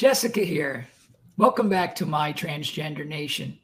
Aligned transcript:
Jessica 0.00 0.40
here. 0.40 0.88
Welcome 1.36 1.68
back 1.68 1.94
to 1.96 2.06
My 2.06 2.32
Transgender 2.32 3.06
Nation. 3.06 3.58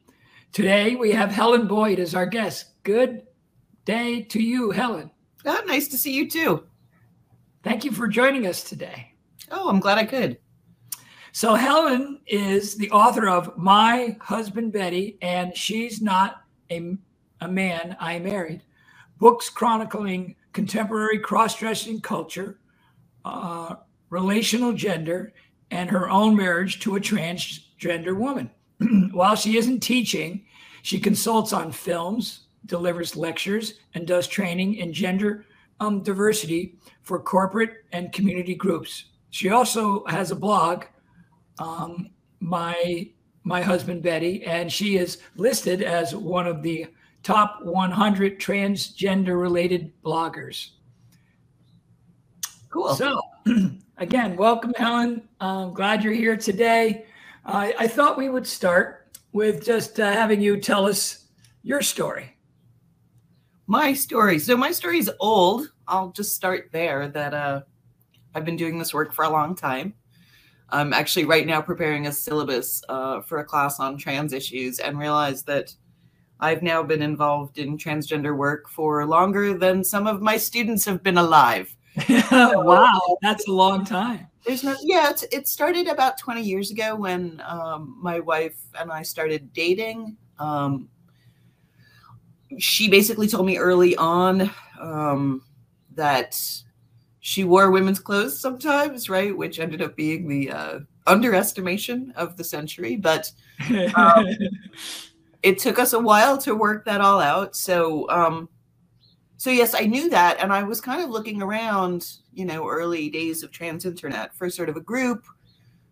Today 0.53 0.95
we 0.95 1.11
have 1.11 1.31
Helen 1.31 1.67
Boyd 1.67 1.97
as 1.97 2.13
our 2.13 2.27
guest. 2.27 2.83
Good 2.83 3.23
day 3.85 4.21
to 4.21 4.39
you, 4.39 4.69
Helen. 4.69 5.09
Oh, 5.45 5.63
nice 5.65 5.87
to 5.87 5.97
see 5.97 6.13
you 6.13 6.29
too. 6.29 6.63
Thank 7.63 7.83
you 7.83 7.91
for 7.91 8.07
joining 8.07 8.45
us 8.45 8.63
today. 8.63 9.13
Oh, 9.49 9.67
I'm 9.67 9.79
glad 9.79 9.97
I 9.97 10.05
could. 10.05 10.37
So, 11.31 11.55
Helen 11.55 12.21
is 12.27 12.75
the 12.75 12.91
author 12.91 13.27
of 13.27 13.57
My 13.57 14.15
Husband 14.21 14.71
Betty 14.71 15.17
and 15.23 15.57
She's 15.57 16.03
Not 16.03 16.43
a, 16.69 16.97
a 17.41 17.47
Man 17.47 17.97
I 17.99 18.19
Married, 18.19 18.61
books 19.17 19.49
chronicling 19.49 20.35
contemporary 20.53 21.17
cross 21.17 21.57
dressing 21.57 21.99
culture, 21.99 22.59
uh, 23.25 23.77
relational 24.11 24.73
gender, 24.73 25.33
and 25.71 25.89
her 25.89 26.09
own 26.09 26.35
marriage 26.35 26.79
to 26.81 26.95
a 26.95 26.99
transgender 26.99 28.15
woman. 28.15 28.49
While 29.11 29.35
she 29.35 29.57
isn't 29.57 29.81
teaching, 29.81 30.45
she 30.81 30.99
consults 30.99 31.53
on 31.53 31.71
films, 31.71 32.47
delivers 32.65 33.15
lectures, 33.15 33.75
and 33.93 34.07
does 34.07 34.27
training 34.27 34.75
in 34.75 34.93
gender 34.93 35.45
um, 35.79 36.01
diversity 36.01 36.75
for 37.01 37.19
corporate 37.19 37.83
and 37.91 38.11
community 38.11 38.55
groups. 38.55 39.05
She 39.29 39.49
also 39.49 40.05
has 40.05 40.31
a 40.31 40.35
blog, 40.35 40.85
um, 41.59 42.09
my 42.39 43.09
my 43.43 43.61
husband 43.61 44.03
Betty, 44.03 44.43
and 44.43 44.71
she 44.71 44.97
is 44.97 45.19
listed 45.37 45.81
as 45.81 46.13
one 46.13 46.47
of 46.47 46.61
the 46.61 46.87
top 47.23 47.59
100 47.63 48.39
transgender 48.39 49.39
related 49.39 49.93
bloggers. 50.03 50.71
Cool. 52.69 52.93
So, 52.95 53.21
again, 53.97 54.35
welcome, 54.35 54.73
Helen. 54.75 55.27
I'm 55.39 55.73
glad 55.73 56.03
you're 56.03 56.13
here 56.13 56.37
today. 56.37 57.05
I 57.45 57.87
thought 57.87 58.17
we 58.17 58.29
would 58.29 58.45
start 58.45 59.15
with 59.31 59.63
just 59.63 59.99
uh, 59.99 60.11
having 60.11 60.41
you 60.41 60.59
tell 60.59 60.85
us 60.85 61.27
your 61.63 61.81
story. 61.81 62.35
My 63.67 63.93
story. 63.93 64.39
So, 64.39 64.57
my 64.57 64.71
story 64.71 64.99
is 64.99 65.09
old. 65.19 65.71
I'll 65.87 66.11
just 66.11 66.35
start 66.35 66.69
there. 66.73 67.07
That 67.07 67.33
uh, 67.33 67.61
I've 68.35 68.43
been 68.43 68.57
doing 68.57 68.77
this 68.77 68.93
work 68.93 69.13
for 69.13 69.23
a 69.23 69.29
long 69.29 69.55
time. 69.55 69.93
I'm 70.69 70.91
actually 70.91 71.25
right 71.25 71.47
now 71.47 71.61
preparing 71.61 72.07
a 72.07 72.11
syllabus 72.11 72.83
uh, 72.89 73.21
for 73.21 73.37
a 73.37 73.45
class 73.45 73.79
on 73.79 73.97
trans 73.97 74.33
issues 74.33 74.79
and 74.79 74.99
realized 74.99 75.47
that 75.47 75.73
I've 76.41 76.63
now 76.63 76.83
been 76.83 77.01
involved 77.01 77.57
in 77.59 77.77
transgender 77.77 78.35
work 78.35 78.67
for 78.69 79.05
longer 79.05 79.57
than 79.57 79.85
some 79.85 80.05
of 80.05 80.21
my 80.21 80.35
students 80.35 80.83
have 80.83 81.01
been 81.01 81.17
alive. 81.17 81.76
wow, 82.31 83.17
that's 83.21 83.47
a 83.47 83.51
long 83.51 83.85
time. 83.85 84.27
There's 84.45 84.63
no, 84.63 84.75
yeah, 84.81 85.09
it's, 85.09 85.23
it 85.31 85.47
started 85.47 85.87
about 85.87 86.17
20 86.17 86.41
years 86.41 86.71
ago 86.71 86.95
when 86.95 87.41
um, 87.45 87.97
my 88.01 88.19
wife 88.19 88.57
and 88.79 88.91
I 88.91 89.01
started 89.01 89.51
dating. 89.51 90.15
Um, 90.39 90.89
she 92.57 92.89
basically 92.89 93.27
told 93.27 93.45
me 93.45 93.57
early 93.57 93.95
on 93.97 94.49
um, 94.79 95.41
that 95.95 96.39
she 97.19 97.43
wore 97.43 97.71
women's 97.71 97.99
clothes 97.99 98.39
sometimes, 98.39 99.09
right? 99.09 99.35
Which 99.35 99.59
ended 99.59 99.81
up 99.81 99.97
being 99.97 100.27
the 100.27 100.51
uh, 100.51 100.79
underestimation 101.07 102.13
of 102.15 102.37
the 102.37 102.43
century. 102.43 102.95
But 102.95 103.31
um, 103.95 104.27
it 105.43 105.59
took 105.59 105.77
us 105.79 105.93
a 105.93 105.99
while 105.99 106.37
to 106.39 106.55
work 106.55 106.85
that 106.85 107.01
all 107.01 107.19
out. 107.19 107.55
So, 107.55 108.09
um, 108.09 108.47
so 109.37 109.51
yes, 109.51 109.75
I 109.75 109.81
knew 109.81 110.09
that, 110.09 110.37
and 110.39 110.51
I 110.51 110.63
was 110.63 110.81
kind 110.81 111.01
of 111.01 111.11
looking 111.11 111.43
around, 111.43 112.17
you 112.33 112.43
know, 112.43 112.67
early 112.67 113.07
days 113.07 113.43
of 113.43 113.51
trans 113.51 113.85
internet 113.85 114.35
for 114.35 114.49
sort 114.49 114.67
of 114.67 114.75
a 114.77 114.81
group 114.81 115.25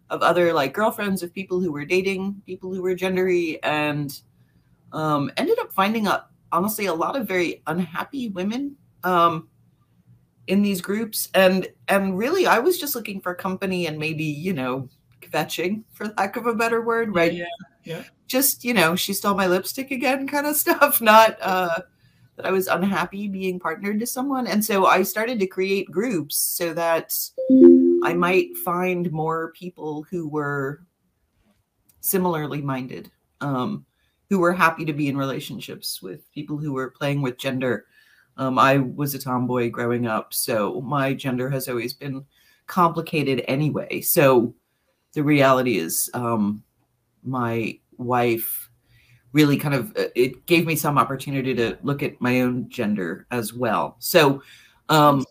of 0.09 0.23
other 0.23 0.51
like 0.51 0.73
girlfriends 0.73 1.21
of 1.21 1.31
people 1.33 1.59
who 1.59 1.71
were 1.71 1.85
dating 1.85 2.41
people 2.47 2.73
who 2.73 2.81
were 2.81 2.95
gendery, 2.95 3.59
and 3.61 4.19
um, 4.93 5.31
ended 5.37 5.59
up 5.59 5.71
finding 5.71 6.07
a 6.07 6.25
honestly 6.51 6.87
a 6.87 6.93
lot 6.93 7.15
of 7.15 7.27
very 7.27 7.61
unhappy 7.67 8.29
women 8.29 8.75
um, 9.03 9.47
in 10.47 10.63
these 10.63 10.81
groups, 10.81 11.29
and 11.35 11.67
and 11.87 12.17
really 12.17 12.47
I 12.47 12.57
was 12.57 12.79
just 12.79 12.95
looking 12.95 13.21
for 13.21 13.35
company 13.35 13.85
and 13.85 13.99
maybe 13.99 14.23
you 14.23 14.53
know 14.53 14.89
fetching 15.31 15.85
for 15.93 16.07
lack 16.17 16.35
of 16.35 16.47
a 16.47 16.55
better 16.55 16.81
word, 16.81 17.13
right? 17.13 17.33
Yeah, 17.33 17.45
yeah. 17.83 18.03
Just 18.25 18.63
you 18.65 18.73
know, 18.73 18.95
she 18.95 19.13
stole 19.13 19.35
my 19.35 19.45
lipstick 19.45 19.91
again, 19.91 20.27
kind 20.27 20.47
of 20.47 20.55
stuff. 20.55 20.99
Not. 20.99 21.37
uh 21.41 21.81
that 22.35 22.45
I 22.45 22.51
was 22.51 22.67
unhappy 22.67 23.27
being 23.27 23.59
partnered 23.59 23.99
to 23.99 24.05
someone. 24.05 24.47
And 24.47 24.63
so 24.63 24.87
I 24.87 25.03
started 25.03 25.39
to 25.39 25.47
create 25.47 25.89
groups 25.89 26.35
so 26.35 26.73
that 26.73 27.17
I 28.03 28.13
might 28.13 28.57
find 28.57 29.11
more 29.11 29.53
people 29.53 30.05
who 30.09 30.27
were 30.27 30.81
similarly 32.01 32.61
minded, 32.61 33.09
um, 33.41 33.85
who 34.29 34.39
were 34.39 34.53
happy 34.53 34.85
to 34.85 34.93
be 34.93 35.07
in 35.07 35.17
relationships 35.17 36.01
with 36.01 36.31
people 36.33 36.57
who 36.57 36.73
were 36.73 36.91
playing 36.91 37.21
with 37.21 37.37
gender. 37.37 37.85
Um, 38.37 38.59
I 38.59 38.77
was 38.77 39.15
a 39.15 39.19
tomboy 39.19 39.69
growing 39.69 40.05
up, 40.07 40.33
so 40.33 40.81
my 40.81 41.13
gender 41.13 41.49
has 41.49 41.69
always 41.69 41.93
been 41.93 42.25
complicated 42.67 43.45
anyway. 43.47 44.01
So 44.01 44.53
the 45.13 45.23
reality 45.23 45.77
is, 45.77 46.09
um, 46.13 46.63
my 47.23 47.79
wife 47.97 48.64
really 49.35 49.57
kind 49.57 49.75
of 49.75 49.95
uh, 49.97 50.05
it 50.15 50.45
gave 50.45 50.65
me 50.65 50.77
some 50.77 50.97
opportunity 50.97 51.53
to 51.53 51.77
look 51.83 52.01
at 52.01 52.19
my 52.21 52.39
own 52.39 52.69
gender 52.69 53.27
as 53.31 53.53
well. 53.53 53.97
So, 53.99 54.41
um, 54.87 55.25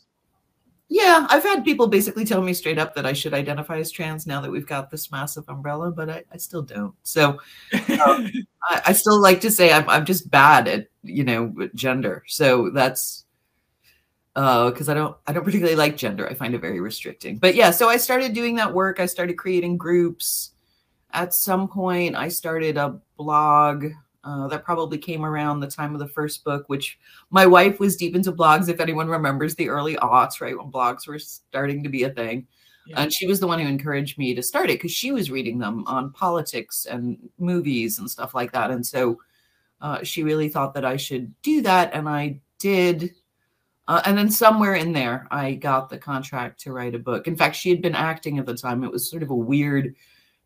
yeah, 0.91 1.27
I've 1.31 1.43
had 1.43 1.65
people 1.65 1.87
basically 1.87 2.27
tell 2.27 2.43
me 2.43 2.53
straight 2.53 2.79
up 2.79 2.95
that 2.95 3.07
I 3.07 3.15
should 3.15 3.33
identify 3.33 3.79
as 3.79 3.91
trans 3.91 4.27
now 4.27 4.43
that 4.43 4.51
we've 4.51 4.67
got 4.67 4.91
this 4.91 5.11
massive 5.11 5.45
umbrella, 5.49 5.91
but 5.91 6.11
I, 6.11 6.23
I 6.31 6.37
still 6.37 6.61
don't. 6.61 6.95
So, 7.03 7.39
um, 7.73 8.31
I, 8.63 8.83
I, 8.89 8.93
still 8.93 9.19
like 9.19 9.41
to 9.41 9.51
say 9.51 9.73
I'm, 9.73 9.89
I'm 9.89 10.05
just 10.05 10.31
bad 10.31 10.69
at 10.69 10.89
you 11.03 11.25
know 11.25 11.55
gender. 11.75 12.25
So 12.29 12.69
that's 12.69 13.25
because 14.35 14.89
uh, 14.89 14.93
I 14.93 14.95
don't 14.95 15.17
I 15.27 15.33
don't 15.33 15.45
particularly 15.47 15.77
like 15.77 15.97
gender. 15.97 16.29
I 16.29 16.35
find 16.35 16.55
it 16.55 16.61
very 16.61 16.81
restricting. 16.81 17.39
But 17.39 17.55
yeah, 17.55 17.71
so 17.71 17.89
I 17.89 17.97
started 17.97 18.35
doing 18.35 18.57
that 18.57 18.75
work. 18.75 19.01
I 19.01 19.07
started 19.07 19.39
creating 19.39 19.79
groups 19.79 20.51
at 21.15 21.33
some 21.33 21.69
point 21.69 22.17
i 22.17 22.29
started 22.29 22.77
a 22.77 23.01
blog 23.17 23.87
uh, 24.25 24.49
that 24.49 24.65
probably 24.65 24.97
came 24.97 25.25
around 25.25 25.61
the 25.61 25.67
time 25.67 25.93
of 25.93 25.99
the 25.99 26.09
first 26.09 26.45
book 26.45 26.65
which 26.69 26.99
my 27.31 27.47
wife 27.47 27.79
was 27.79 27.97
deep 27.97 28.15
into 28.17 28.33
blogs 28.33 28.69
if 28.69 28.81
anyone 28.81 29.09
remembers 29.09 29.55
the 29.55 29.69
early 29.69 29.97
aughts 29.97 30.41
right 30.41 30.57
when 30.57 30.71
blogs 30.71 31.07
were 31.07 31.19
starting 31.19 31.83
to 31.83 31.89
be 31.89 32.05
a 32.05 32.11
thing. 32.11 32.47
Yeah. 32.87 33.01
and 33.01 33.13
she 33.13 33.27
was 33.27 33.41
the 33.41 33.47
one 33.47 33.59
who 33.59 33.67
encouraged 33.67 34.19
me 34.19 34.35
to 34.35 34.43
start 34.43 34.69
it 34.69 34.75
because 34.75 34.93
she 34.93 35.11
was 35.11 35.31
reading 35.31 35.59
them 35.59 35.85
on 35.87 36.13
politics 36.13 36.85
and 36.85 37.17
movies 37.39 37.99
and 37.99 38.11
stuff 38.11 38.35
like 38.35 38.53
that. 38.53 38.71
And 38.71 38.85
so 38.85 39.19
uh, 39.85 40.03
she 40.03 40.23
really 40.23 40.49
thought 40.49 40.73
that 40.75 40.85
i 40.85 40.97
should 40.97 41.31
do 41.43 41.61
that 41.61 41.93
and 41.93 42.09
i 42.09 42.41
did 42.59 43.15
uh, 43.87 44.01
and 44.07 44.17
then 44.17 44.31
somewhere 44.31 44.75
in 44.75 44.93
there 44.93 45.29
i 45.31 45.53
got 45.53 45.91
the 45.91 45.99
contract 45.99 46.59
to 46.61 46.73
write 46.73 46.95
a 46.95 46.99
book. 46.99 47.27
In 47.29 47.37
fact 47.37 47.55
she 47.55 47.69
had 47.69 47.83
been 47.83 47.95
acting 47.95 48.39
at 48.39 48.47
the 48.47 48.57
time. 48.57 48.83
It 48.83 48.91
was 48.91 49.11
sort 49.11 49.23
of 49.23 49.31
a 49.31 49.35
weird 49.35 49.95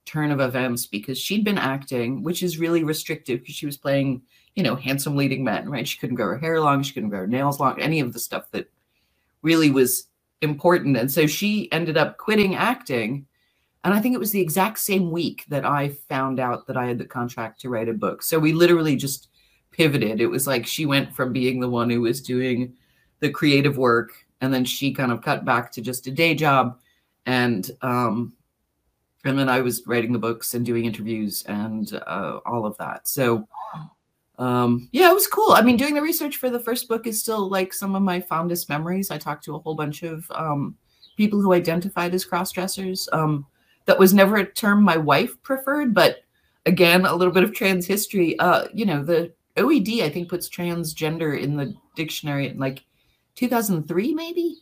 turn 0.09 0.31
of 0.31 0.41
events 0.41 0.87
because 0.87 1.19
she'd 1.19 1.45
been 1.45 1.59
acting, 1.59 2.23
which 2.23 2.43
is 2.43 2.59
really 2.59 2.83
restrictive 2.83 3.41
because 3.41 3.55
she 3.55 3.67
was 3.67 3.77
playing, 3.77 4.23
you 4.55 4.63
know, 4.63 4.75
handsome 4.75 5.17
leading 5.17 5.45
men, 5.45 5.69
right? 5.69 5.87
She 5.87 5.99
couldn't 5.99 6.17
grow 6.17 6.29
her 6.29 6.39
hair 6.39 6.61
long, 6.61 6.83
she 6.83 6.95
couldn't 6.95 7.11
grow 7.11 7.21
her 7.21 7.27
nails 7.27 7.61
long, 7.61 7.81
any 7.81 8.01
of 8.01 8.13
the 8.13 8.19
stuff 8.19 8.51
that 8.53 8.71
really 9.43 9.71
was 9.71 10.07
important. 10.41 10.97
And 10.97 11.11
so 11.11 11.27
she 11.27 11.71
ended 11.73 11.97
up 11.97 12.17
quitting 12.17 12.55
acting. 12.55 13.27
And 13.84 13.95
I 13.95 14.01
think 14.01 14.15
it 14.15 14.21
was 14.21 14.33
the 14.33 14.41
exact 14.41 14.78
same 14.78 15.10
week 15.10 15.45
that 15.49 15.65
I 15.65 15.91
found 16.09 16.41
out 16.41 16.66
that 16.66 16.77
I 16.77 16.87
had 16.87 16.99
the 16.99 17.04
contract 17.04 17.61
to 17.61 17.69
write 17.69 17.89
a 17.89 17.95
book. 17.95 18.22
So 18.22 18.39
we 18.39 18.53
literally 18.53 18.97
just 18.97 19.28
pivoted. 19.71 20.21
It 20.21 20.27
was 20.27 20.47
like 20.47 20.66
she 20.66 20.87
went 20.87 21.15
from 21.15 21.33
being 21.33 21.61
the 21.61 21.69
one 21.69 21.91
who 21.91 22.01
was 22.01 22.21
doing 22.21 22.75
the 23.21 23.31
creative 23.31 23.77
work 23.77 24.13
and 24.41 24.53
then 24.53 24.65
she 24.65 24.93
kind 24.93 25.13
of 25.13 25.22
cut 25.22 25.45
back 25.45 25.71
to 25.72 25.81
just 25.81 26.07
a 26.07 26.11
day 26.11 26.34
job 26.34 26.78
and 27.27 27.71
um, 27.83 28.33
and 29.24 29.38
then 29.38 29.48
I 29.48 29.60
was 29.60 29.82
writing 29.86 30.12
the 30.12 30.18
books 30.18 30.54
and 30.54 30.65
doing 30.65 30.84
interviews 30.84 31.42
and 31.48 31.92
uh, 32.06 32.41
all 32.47 32.65
of 32.65 32.76
that. 32.78 33.09
So, 33.09 33.48
um, 34.38 34.88
yeah, 34.92 35.10
it 35.10 35.15
was 35.15 35.26
cool. 35.26 35.53
I 35.53 35.62
mean, 35.62 35.76
doing 35.76 35.94
the 35.94 36.03
research 36.03 36.36
for 36.36 36.50
the 36.50 36.60
first 36.60 36.88
book 36.88 37.06
is 37.06 37.20
still 37.20 37.48
like 37.48 37.72
some 37.72 37.97
of 37.97 38.03
my 38.03 38.20
fondest 38.20 38.68
memories. 38.68 39.10
I 39.10 39.18
talked 39.18 39.44
to 39.44 39.56
a 39.56 39.59
whole 39.59 39.74
bunch 39.74 40.04
of 40.04 40.30
um, 40.30 40.76
people 41.16 41.41
who 41.41 41.53
identified 41.53 42.15
as 42.15 42.24
cross 42.24 42.53
dressers. 42.53 43.09
Um, 43.12 43.47
that 43.86 43.98
was 43.98 44.15
never 44.15 44.36
a 44.36 44.44
term 44.44 44.82
my 44.82 44.98
wife 44.98 45.42
preferred, 45.42 45.94
but 45.94 46.18
again, 46.66 47.06
a 47.06 47.15
little 47.15 47.32
bit 47.32 47.42
of 47.42 47.54
trans 47.54 47.86
history. 47.86 48.38
Uh, 48.38 48.68
you 48.72 48.84
know, 48.84 49.03
the 49.03 49.32
OED 49.56 50.03
I 50.03 50.10
think 50.10 50.28
puts 50.28 50.48
transgender 50.48 51.41
in 51.41 51.56
the 51.56 51.74
dictionary 51.97 52.48
in 52.48 52.59
like 52.59 52.84
2003, 53.34 54.15
maybe. 54.15 54.56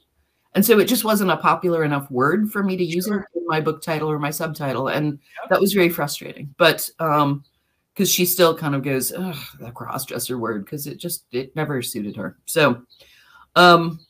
And 0.57 0.65
so 0.65 0.79
it 0.79 0.87
just 0.87 1.05
wasn't 1.05 1.31
a 1.31 1.37
popular 1.37 1.85
enough 1.85 2.11
word 2.11 2.51
for 2.51 2.63
me 2.63 2.79
to 2.79 2.85
use 2.85 3.05
sure. 3.05 3.21
it 3.21 3.39
in 3.39 3.47
my 3.47 3.61
book 3.61 3.83
title 3.83 4.11
or 4.11 4.19
my 4.19 4.31
subtitle. 4.31 4.89
And 4.89 5.13
yep. 5.43 5.51
that 5.51 5.61
was 5.61 5.75
very 5.75 5.91
frustrating. 5.91 6.53
But 6.57 6.89
um, 6.99 7.45
because 7.93 8.11
she 8.11 8.25
still 8.25 8.57
kind 8.57 8.75
of 8.75 8.83
goes, 8.83 9.13
Ugh, 9.13 9.37
that 9.61 9.75
cross-dresser 9.75 10.39
word, 10.39 10.65
because 10.65 10.87
it 10.87 10.97
just 10.97 11.25
it 11.31 11.55
never 11.55 11.83
suited 11.83 12.17
her. 12.17 12.39
So 12.47 12.83
um 13.55 14.01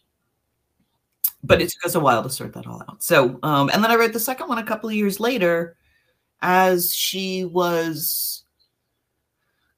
but 1.43 1.60
it 1.60 1.69
took 1.70 1.84
us 1.84 1.94
a 1.96 2.00
while 2.00 2.22
to 2.22 2.31
sort 2.31 2.52
that 2.54 2.66
all 2.66 2.82
out. 2.88 3.02
So 3.02 3.38
um, 3.43 3.69
and 3.72 3.82
then 3.82 3.90
I 3.90 3.96
wrote 3.96 4.12
the 4.12 4.20
second 4.20 4.48
one 4.48 4.58
a 4.58 4.64
couple 4.64 4.88
of 4.88 4.94
years 4.94 5.20
later, 5.20 5.76
as 6.43 6.94
she 6.94 7.44
was 7.44 8.44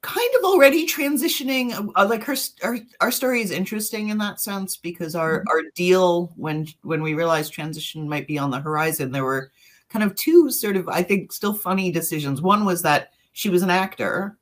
kind 0.01 0.29
of 0.37 0.45
already 0.45 0.87
transitioning 0.87 1.91
uh, 1.95 2.07
like 2.07 2.23
her 2.23 2.35
our, 2.63 2.77
our 3.01 3.11
story 3.11 3.41
is 3.41 3.51
interesting 3.51 4.09
in 4.09 4.17
that 4.17 4.39
sense 4.39 4.77
because 4.77 5.13
our 5.13 5.39
mm-hmm. 5.39 5.49
our 5.49 5.61
deal 5.75 6.31
when 6.37 6.65
when 6.83 7.01
we 7.01 7.13
realized 7.13 7.51
transition 7.51 8.07
might 8.07 8.25
be 8.25 8.37
on 8.37 8.49
the 8.49 8.59
horizon 8.59 9.11
there 9.11 9.25
were 9.25 9.51
kind 9.89 10.03
of 10.03 10.15
two 10.15 10.49
sort 10.49 10.77
of 10.77 10.87
i 10.87 11.03
think 11.03 11.33
still 11.33 11.53
funny 11.53 11.91
decisions 11.91 12.41
one 12.41 12.63
was 12.63 12.81
that 12.81 13.11
she 13.33 13.49
was 13.49 13.61
an 13.61 13.69
actor 13.69 14.37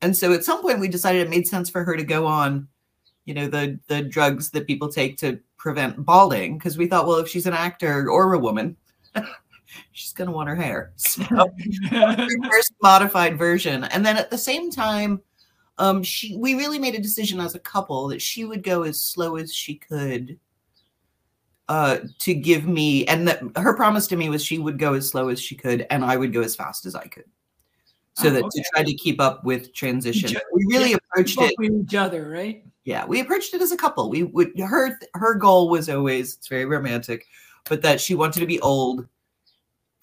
and 0.00 0.16
so 0.16 0.32
at 0.32 0.44
some 0.44 0.62
point 0.62 0.78
we 0.78 0.88
decided 0.88 1.22
it 1.22 1.30
made 1.30 1.46
sense 1.46 1.68
for 1.68 1.82
her 1.82 1.96
to 1.96 2.04
go 2.04 2.24
on 2.24 2.68
you 3.24 3.34
know 3.34 3.48
the 3.48 3.80
the 3.88 4.02
drugs 4.02 4.50
that 4.50 4.66
people 4.66 4.88
take 4.88 5.16
to 5.16 5.40
prevent 5.56 6.04
balding 6.04 6.56
because 6.56 6.78
we 6.78 6.86
thought 6.86 7.06
well 7.06 7.18
if 7.18 7.28
she's 7.28 7.46
an 7.46 7.52
actor 7.52 8.08
or 8.08 8.32
a 8.32 8.38
woman 8.38 8.76
she's 9.92 10.12
going 10.12 10.28
to 10.28 10.34
want 10.34 10.48
her 10.48 10.56
hair. 10.56 10.92
So 11.00 11.24
first 12.50 12.72
modified 12.82 13.38
version. 13.38 13.84
And 13.84 14.04
then 14.04 14.16
at 14.16 14.30
the 14.30 14.38
same 14.38 14.70
time, 14.70 15.20
um, 15.78 16.02
she 16.02 16.36
we 16.36 16.54
really 16.54 16.78
made 16.78 16.94
a 16.94 17.00
decision 17.00 17.40
as 17.40 17.54
a 17.54 17.58
couple 17.58 18.08
that 18.08 18.20
she 18.20 18.44
would 18.44 18.62
go 18.62 18.82
as 18.82 19.02
slow 19.02 19.36
as 19.36 19.54
she 19.54 19.76
could 19.76 20.38
uh, 21.70 21.98
to 22.18 22.34
give 22.34 22.66
me, 22.66 23.06
and 23.06 23.26
that 23.28 23.40
her 23.56 23.74
promise 23.74 24.06
to 24.08 24.16
me 24.16 24.28
was 24.28 24.44
she 24.44 24.58
would 24.58 24.78
go 24.78 24.94
as 24.94 25.08
slow 25.08 25.28
as 25.28 25.40
she 25.40 25.54
could, 25.54 25.86
and 25.88 26.04
I 26.04 26.16
would 26.16 26.32
go 26.32 26.42
as 26.42 26.56
fast 26.56 26.84
as 26.84 26.94
I 26.94 27.06
could. 27.06 27.24
So 28.14 28.28
oh, 28.28 28.30
that 28.32 28.44
okay. 28.44 28.58
to 28.58 28.64
try 28.74 28.82
to 28.82 28.94
keep 28.94 29.20
up 29.20 29.44
with 29.44 29.72
transition, 29.72 30.36
we 30.52 30.66
really 30.66 30.90
yeah, 30.90 30.96
approached 30.96 31.40
it 31.40 31.54
with 31.58 31.72
each 31.72 31.94
other, 31.94 32.28
right? 32.28 32.64
Yeah, 32.84 33.06
we 33.06 33.20
approached 33.20 33.54
it 33.54 33.62
as 33.62 33.72
a 33.72 33.76
couple. 33.76 34.10
We 34.10 34.24
would 34.24 34.58
her 34.58 34.98
her 35.14 35.34
goal 35.34 35.70
was 35.70 35.88
always 35.88 36.34
it's 36.34 36.48
very 36.48 36.64
romantic, 36.64 37.26
but 37.68 37.82
that 37.82 38.00
she 38.00 38.14
wanted 38.14 38.40
to 38.40 38.46
be 38.46 38.60
old 38.60 39.06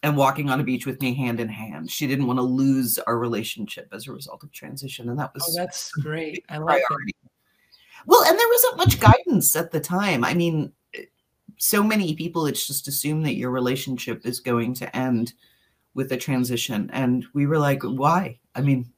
and 0.04 0.16
walking 0.16 0.50
on 0.50 0.60
a 0.60 0.64
beach 0.64 0.86
with 0.86 1.02
me 1.02 1.14
hand 1.14 1.40
in 1.40 1.50
hand. 1.50 1.90
She 1.90 2.08
didn't 2.08 2.28
want 2.28 2.38
to 2.38 2.44
lose 2.44 3.00
our 3.00 3.18
relationship 3.18 3.88
as 3.92 4.08
a 4.08 4.12
result 4.12 4.44
of 4.44 4.52
transition. 4.52 5.10
And 5.10 5.20
that 5.20 5.32
oh, 5.32 5.34
was 5.36 5.56
oh, 5.58 5.62
that's 5.62 5.92
great. 5.92 6.46
I 6.50 6.58
like 6.58 6.84
priority. 6.84 7.14
That. 7.24 7.32
Well, 8.06 8.24
and 8.24 8.38
there 8.38 8.48
wasn't 8.48 8.78
much 8.78 9.00
guidance 9.00 9.56
at 9.56 9.72
the 9.72 9.80
time. 9.80 10.24
I 10.24 10.34
mean, 10.34 10.72
eh, 10.94 11.04
so 11.58 11.84
many 11.84 12.16
people 12.16 12.46
it's 12.46 12.68
just 12.68 12.88
assumed 12.88 13.26
that 13.26 13.36
your 13.36 13.50
relationship 13.52 14.26
is 14.26 14.40
going 14.40 14.74
to 14.76 14.96
end 14.96 15.34
with 15.94 16.12
a 16.12 16.18
transition. 16.18 16.90
And 16.94 17.26
we 17.34 17.48
were 17.48 17.58
like, 17.58 17.82
why? 17.82 18.40
I 18.54 18.62
mean, 18.62 18.92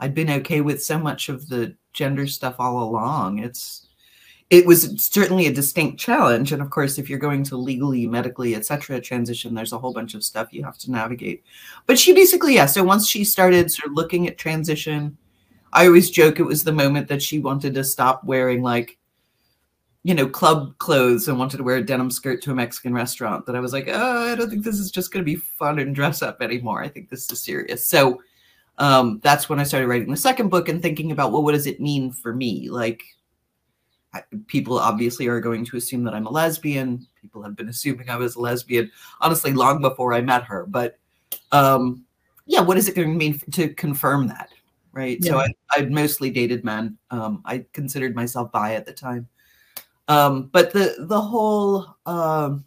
I'd 0.00 0.14
been 0.14 0.30
okay 0.30 0.60
with 0.60 0.82
so 0.82 0.98
much 0.98 1.28
of 1.28 1.48
the 1.48 1.76
gender 1.92 2.26
stuff 2.26 2.56
all 2.58 2.82
along. 2.82 3.38
It's 3.38 3.86
it 4.50 4.66
was 4.66 5.02
certainly 5.02 5.46
a 5.46 5.52
distinct 5.52 5.98
challenge. 5.98 6.52
And 6.52 6.60
of 6.60 6.70
course 6.70 6.98
if 6.98 7.08
you're 7.08 7.18
going 7.18 7.44
to 7.44 7.56
legally 7.56 8.06
medically 8.06 8.54
etc 8.54 9.00
transition 9.00 9.54
there's 9.54 9.72
a 9.72 9.78
whole 9.78 9.92
bunch 9.92 10.14
of 10.14 10.24
stuff 10.24 10.52
you 10.52 10.64
have 10.64 10.78
to 10.78 10.90
navigate. 10.90 11.44
But 11.86 11.98
she 11.98 12.12
basically 12.12 12.54
yeah 12.54 12.66
so 12.66 12.82
once 12.82 13.08
she 13.08 13.24
started 13.24 13.70
sort 13.70 13.90
of 13.90 13.96
looking 13.96 14.26
at 14.28 14.38
transition 14.38 15.16
i 15.72 15.86
always 15.86 16.10
joke 16.10 16.40
it 16.40 16.44
was 16.44 16.64
the 16.64 16.72
moment 16.72 17.08
that 17.08 17.22
she 17.22 17.38
wanted 17.38 17.74
to 17.74 17.84
stop 17.84 18.24
wearing 18.24 18.62
like 18.62 18.98
you 20.02 20.14
know 20.14 20.26
club 20.26 20.76
clothes 20.78 21.28
and 21.28 21.38
wanted 21.38 21.58
to 21.58 21.62
wear 21.62 21.76
a 21.76 21.84
denim 21.84 22.10
skirt 22.10 22.42
to 22.42 22.50
a 22.50 22.54
mexican 22.54 22.92
restaurant 22.92 23.46
that 23.46 23.54
i 23.54 23.60
was 23.60 23.72
like 23.72 23.88
oh 23.88 24.32
i 24.32 24.34
don't 24.34 24.50
think 24.50 24.64
this 24.64 24.78
is 24.78 24.90
just 24.90 25.12
going 25.12 25.24
to 25.24 25.30
be 25.30 25.36
fun 25.36 25.78
and 25.78 25.94
dress 25.94 26.22
up 26.22 26.40
anymore. 26.40 26.82
I 26.82 26.88
think 26.88 27.08
this 27.08 27.30
is 27.30 27.42
serious. 27.42 27.86
So 27.86 28.20
um, 28.78 29.20
that's 29.22 29.48
when 29.48 29.60
i 29.60 29.62
started 29.62 29.88
writing 29.88 30.10
the 30.10 30.16
second 30.16 30.48
book 30.48 30.68
and 30.68 30.80
thinking 30.80 31.12
about 31.12 31.32
well 31.32 31.42
what 31.42 31.52
does 31.52 31.66
it 31.66 31.80
mean 31.80 32.10
for 32.10 32.34
me? 32.34 32.68
Like 32.70 33.02
people 34.46 34.78
obviously 34.78 35.26
are 35.28 35.40
going 35.40 35.64
to 35.64 35.76
assume 35.76 36.04
that 36.04 36.14
I'm 36.14 36.26
a 36.26 36.30
lesbian. 36.30 37.06
People 37.20 37.42
have 37.42 37.56
been 37.56 37.68
assuming 37.68 38.08
I 38.08 38.16
was 38.16 38.36
a 38.36 38.40
lesbian, 38.40 38.90
honestly, 39.20 39.52
long 39.52 39.80
before 39.80 40.12
I 40.12 40.20
met 40.20 40.44
her. 40.44 40.66
But 40.66 40.98
um, 41.52 42.04
yeah, 42.46 42.60
what 42.60 42.76
is 42.76 42.88
it 42.88 42.96
going 42.96 43.08
to 43.08 43.14
mean 43.14 43.38
to 43.52 43.72
confirm 43.74 44.26
that? 44.28 44.50
Right. 44.92 45.18
Yeah. 45.20 45.30
So 45.30 45.38
I, 45.38 45.54
I 45.70 45.82
mostly 45.82 46.30
dated 46.30 46.64
men. 46.64 46.98
Um, 47.10 47.42
I 47.44 47.64
considered 47.72 48.16
myself 48.16 48.50
bi 48.50 48.74
at 48.74 48.86
the 48.86 48.92
time. 48.92 49.28
Um, 50.08 50.50
but 50.52 50.72
the 50.72 50.96
the 50.98 51.20
whole 51.20 51.96
um, 52.06 52.64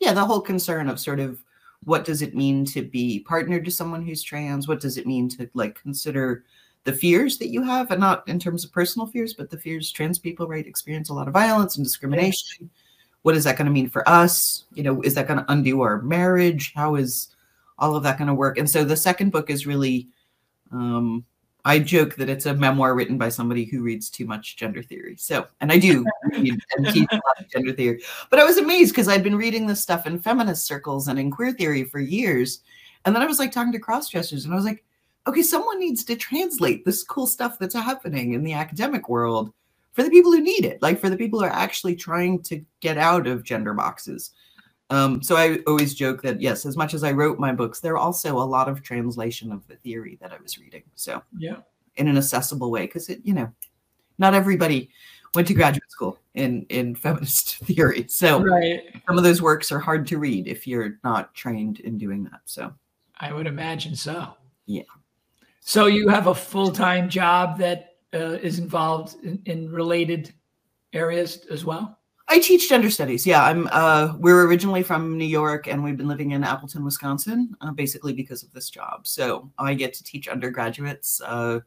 yeah, 0.00 0.12
the 0.12 0.24
whole 0.24 0.40
concern 0.40 0.88
of 0.88 0.98
sort 0.98 1.20
of 1.20 1.42
what 1.84 2.04
does 2.04 2.22
it 2.22 2.34
mean 2.34 2.64
to 2.66 2.82
be 2.82 3.20
partnered 3.20 3.64
to 3.64 3.70
someone 3.70 4.04
who's 4.04 4.22
trans? 4.22 4.66
What 4.66 4.80
does 4.80 4.98
it 4.98 5.06
mean 5.06 5.28
to 5.30 5.48
like 5.54 5.80
consider 5.80 6.44
the 6.84 6.92
fears 6.92 7.38
that 7.38 7.48
you 7.48 7.62
have, 7.62 7.90
and 7.90 8.00
not 8.00 8.26
in 8.28 8.38
terms 8.38 8.64
of 8.64 8.72
personal 8.72 9.06
fears, 9.06 9.34
but 9.34 9.50
the 9.50 9.58
fears 9.58 9.92
trans 9.92 10.18
people, 10.18 10.48
right, 10.48 10.66
experience 10.66 11.10
a 11.10 11.14
lot 11.14 11.28
of 11.28 11.34
violence 11.34 11.76
and 11.76 11.84
discrimination. 11.84 12.70
What 13.22 13.36
is 13.36 13.44
that 13.44 13.56
going 13.56 13.66
to 13.66 13.72
mean 13.72 13.90
for 13.90 14.08
us? 14.08 14.64
You 14.72 14.82
know, 14.82 15.02
is 15.02 15.14
that 15.14 15.28
going 15.28 15.40
to 15.40 15.52
undo 15.52 15.82
our 15.82 16.00
marriage? 16.00 16.72
How 16.74 16.94
is 16.94 17.34
all 17.78 17.96
of 17.96 18.02
that 18.04 18.16
going 18.16 18.28
to 18.28 18.34
work? 18.34 18.56
And 18.56 18.68
so 18.68 18.82
the 18.82 18.96
second 18.96 19.30
book 19.30 19.50
is 19.50 19.66
really, 19.66 20.08
um, 20.72 21.26
I 21.66 21.80
joke 21.80 22.14
that 22.16 22.30
it's 22.30 22.46
a 22.46 22.54
memoir 22.54 22.94
written 22.94 23.18
by 23.18 23.28
somebody 23.28 23.64
who 23.64 23.82
reads 23.82 24.08
too 24.08 24.24
much 24.24 24.56
gender 24.56 24.82
theory. 24.82 25.16
So, 25.18 25.46
and 25.60 25.70
I 25.70 25.78
do 25.78 26.06
read 26.32 26.58
and 26.78 26.86
teach 26.86 27.08
a 27.12 27.16
lot 27.16 27.38
of 27.38 27.50
gender 27.50 27.74
theory. 27.74 28.02
But 28.30 28.38
I 28.38 28.44
was 28.44 28.56
amazed 28.56 28.92
because 28.92 29.08
I'd 29.08 29.22
been 29.22 29.36
reading 29.36 29.66
this 29.66 29.82
stuff 29.82 30.06
in 30.06 30.18
feminist 30.18 30.64
circles 30.64 31.08
and 31.08 31.18
in 31.18 31.30
queer 31.30 31.52
theory 31.52 31.84
for 31.84 32.00
years. 32.00 32.62
And 33.04 33.14
then 33.14 33.22
I 33.22 33.26
was 33.26 33.38
like 33.38 33.52
talking 33.52 33.72
to 33.72 33.78
cross 33.78 34.08
dressers 34.08 34.46
and 34.46 34.54
I 34.54 34.56
was 34.56 34.64
like, 34.64 34.82
okay, 35.26 35.42
someone 35.42 35.78
needs 35.78 36.04
to 36.04 36.16
translate 36.16 36.84
this 36.84 37.02
cool 37.02 37.26
stuff 37.26 37.58
that's 37.58 37.74
happening 37.74 38.32
in 38.34 38.42
the 38.42 38.52
academic 38.52 39.08
world 39.08 39.52
for 39.92 40.02
the 40.02 40.10
people 40.10 40.32
who 40.32 40.40
need 40.40 40.64
it, 40.64 40.80
like 40.82 40.98
for 40.98 41.10
the 41.10 41.16
people 41.16 41.40
who 41.40 41.46
are 41.46 41.50
actually 41.50 41.96
trying 41.96 42.42
to 42.42 42.64
get 42.80 42.96
out 42.96 43.26
of 43.26 43.44
gender 43.44 43.74
boxes. 43.74 44.30
Um, 44.88 45.22
so 45.22 45.36
I 45.36 45.58
always 45.66 45.94
joke 45.94 46.22
that 46.22 46.40
yes, 46.40 46.66
as 46.66 46.76
much 46.76 46.94
as 46.94 47.04
I 47.04 47.12
wrote 47.12 47.38
my 47.38 47.52
books, 47.52 47.80
there 47.80 47.94
are 47.94 47.98
also 47.98 48.38
a 48.38 48.42
lot 48.42 48.68
of 48.68 48.82
translation 48.82 49.52
of 49.52 49.66
the 49.68 49.76
theory 49.76 50.18
that 50.20 50.32
I 50.32 50.38
was 50.42 50.58
reading. 50.58 50.82
So 50.96 51.22
yeah, 51.38 51.58
in 51.96 52.08
an 52.08 52.16
accessible 52.16 52.70
way, 52.70 52.86
because 52.86 53.08
it, 53.08 53.20
you 53.22 53.34
know, 53.34 53.52
not 54.18 54.34
everybody 54.34 54.90
went 55.34 55.46
to 55.48 55.54
graduate 55.54 55.90
school 55.90 56.18
in 56.34 56.66
in 56.70 56.94
feminist 56.96 57.58
theory. 57.58 58.06
So 58.08 58.42
right. 58.42 58.82
some 59.06 59.16
of 59.16 59.22
those 59.22 59.40
works 59.40 59.70
are 59.70 59.78
hard 59.78 60.06
to 60.08 60.18
read 60.18 60.48
if 60.48 60.66
you're 60.66 60.98
not 61.04 61.34
trained 61.34 61.80
in 61.80 61.96
doing 61.96 62.24
that. 62.24 62.40
So 62.46 62.72
I 63.20 63.32
would 63.32 63.46
imagine 63.46 63.94
so. 63.94 64.34
Yeah. 64.66 64.82
So 65.70 65.86
you 65.86 66.08
have 66.08 66.26
a 66.26 66.34
full 66.34 66.72
time 66.72 67.08
job 67.08 67.56
that 67.58 67.94
uh, 68.12 68.40
is 68.42 68.58
involved 68.58 69.14
in, 69.22 69.40
in, 69.46 69.70
related 69.70 70.34
areas 70.92 71.46
as 71.48 71.64
well. 71.64 72.00
I 72.26 72.40
teach 72.40 72.68
gender 72.68 72.90
studies. 72.90 73.24
Yeah, 73.24 73.44
I'm. 73.44 73.68
Uh, 73.70 74.16
we're 74.18 74.44
originally 74.48 74.82
from 74.82 75.16
New 75.16 75.24
York, 75.24 75.68
and 75.68 75.84
we've 75.84 75.96
been 75.96 76.08
living 76.08 76.32
in 76.32 76.42
Appleton, 76.42 76.84
Wisconsin, 76.84 77.54
uh, 77.60 77.70
basically 77.70 78.12
because 78.12 78.42
of 78.42 78.52
this 78.52 78.68
job. 78.68 79.06
So 79.06 79.48
I 79.58 79.74
get 79.74 79.94
to 79.94 80.02
teach 80.02 80.26
undergraduates 80.26 81.20
uh, 81.20 81.60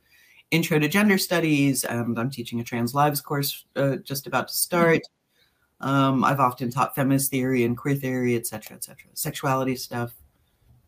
intro 0.51 0.79
to 0.79 0.89
gender 0.89 1.17
studies, 1.17 1.85
and 1.85 2.19
I'm 2.19 2.29
teaching 2.29 2.59
a 2.59 2.63
trans 2.65 2.93
lives 2.93 3.21
course 3.21 3.63
uh, 3.77 3.95
just 4.03 4.27
about 4.27 4.49
to 4.49 4.53
start. 4.53 4.99
Um, 5.79 6.25
I've 6.25 6.41
often 6.41 6.69
taught 6.69 6.93
feminist 6.93 7.31
theory 7.31 7.63
and 7.63 7.77
queer 7.77 7.95
theory, 7.95 8.35
et 8.35 8.47
cetera, 8.47 8.75
et 8.75 8.83
cetera, 8.83 9.11
sexuality 9.13 9.77
stuff. 9.77 10.11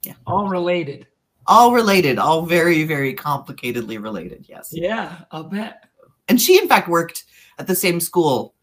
Yeah, 0.04 0.16
all 0.28 0.50
related 0.50 1.08
all 1.48 1.74
related, 1.74 2.18
all 2.18 2.46
very, 2.46 2.84
very 2.84 3.14
complicatedly 3.14 4.02
related. 4.02 4.46
Yes. 4.48 4.70
Yeah, 4.72 5.20
I'll 5.32 5.44
bet. 5.44 5.86
And 6.28 6.42
she, 6.42 6.58
in 6.58 6.68
fact, 6.68 6.88
worked 6.88 7.26
at 7.60 7.68
the 7.68 7.76
same 7.76 8.00
school 8.00 8.56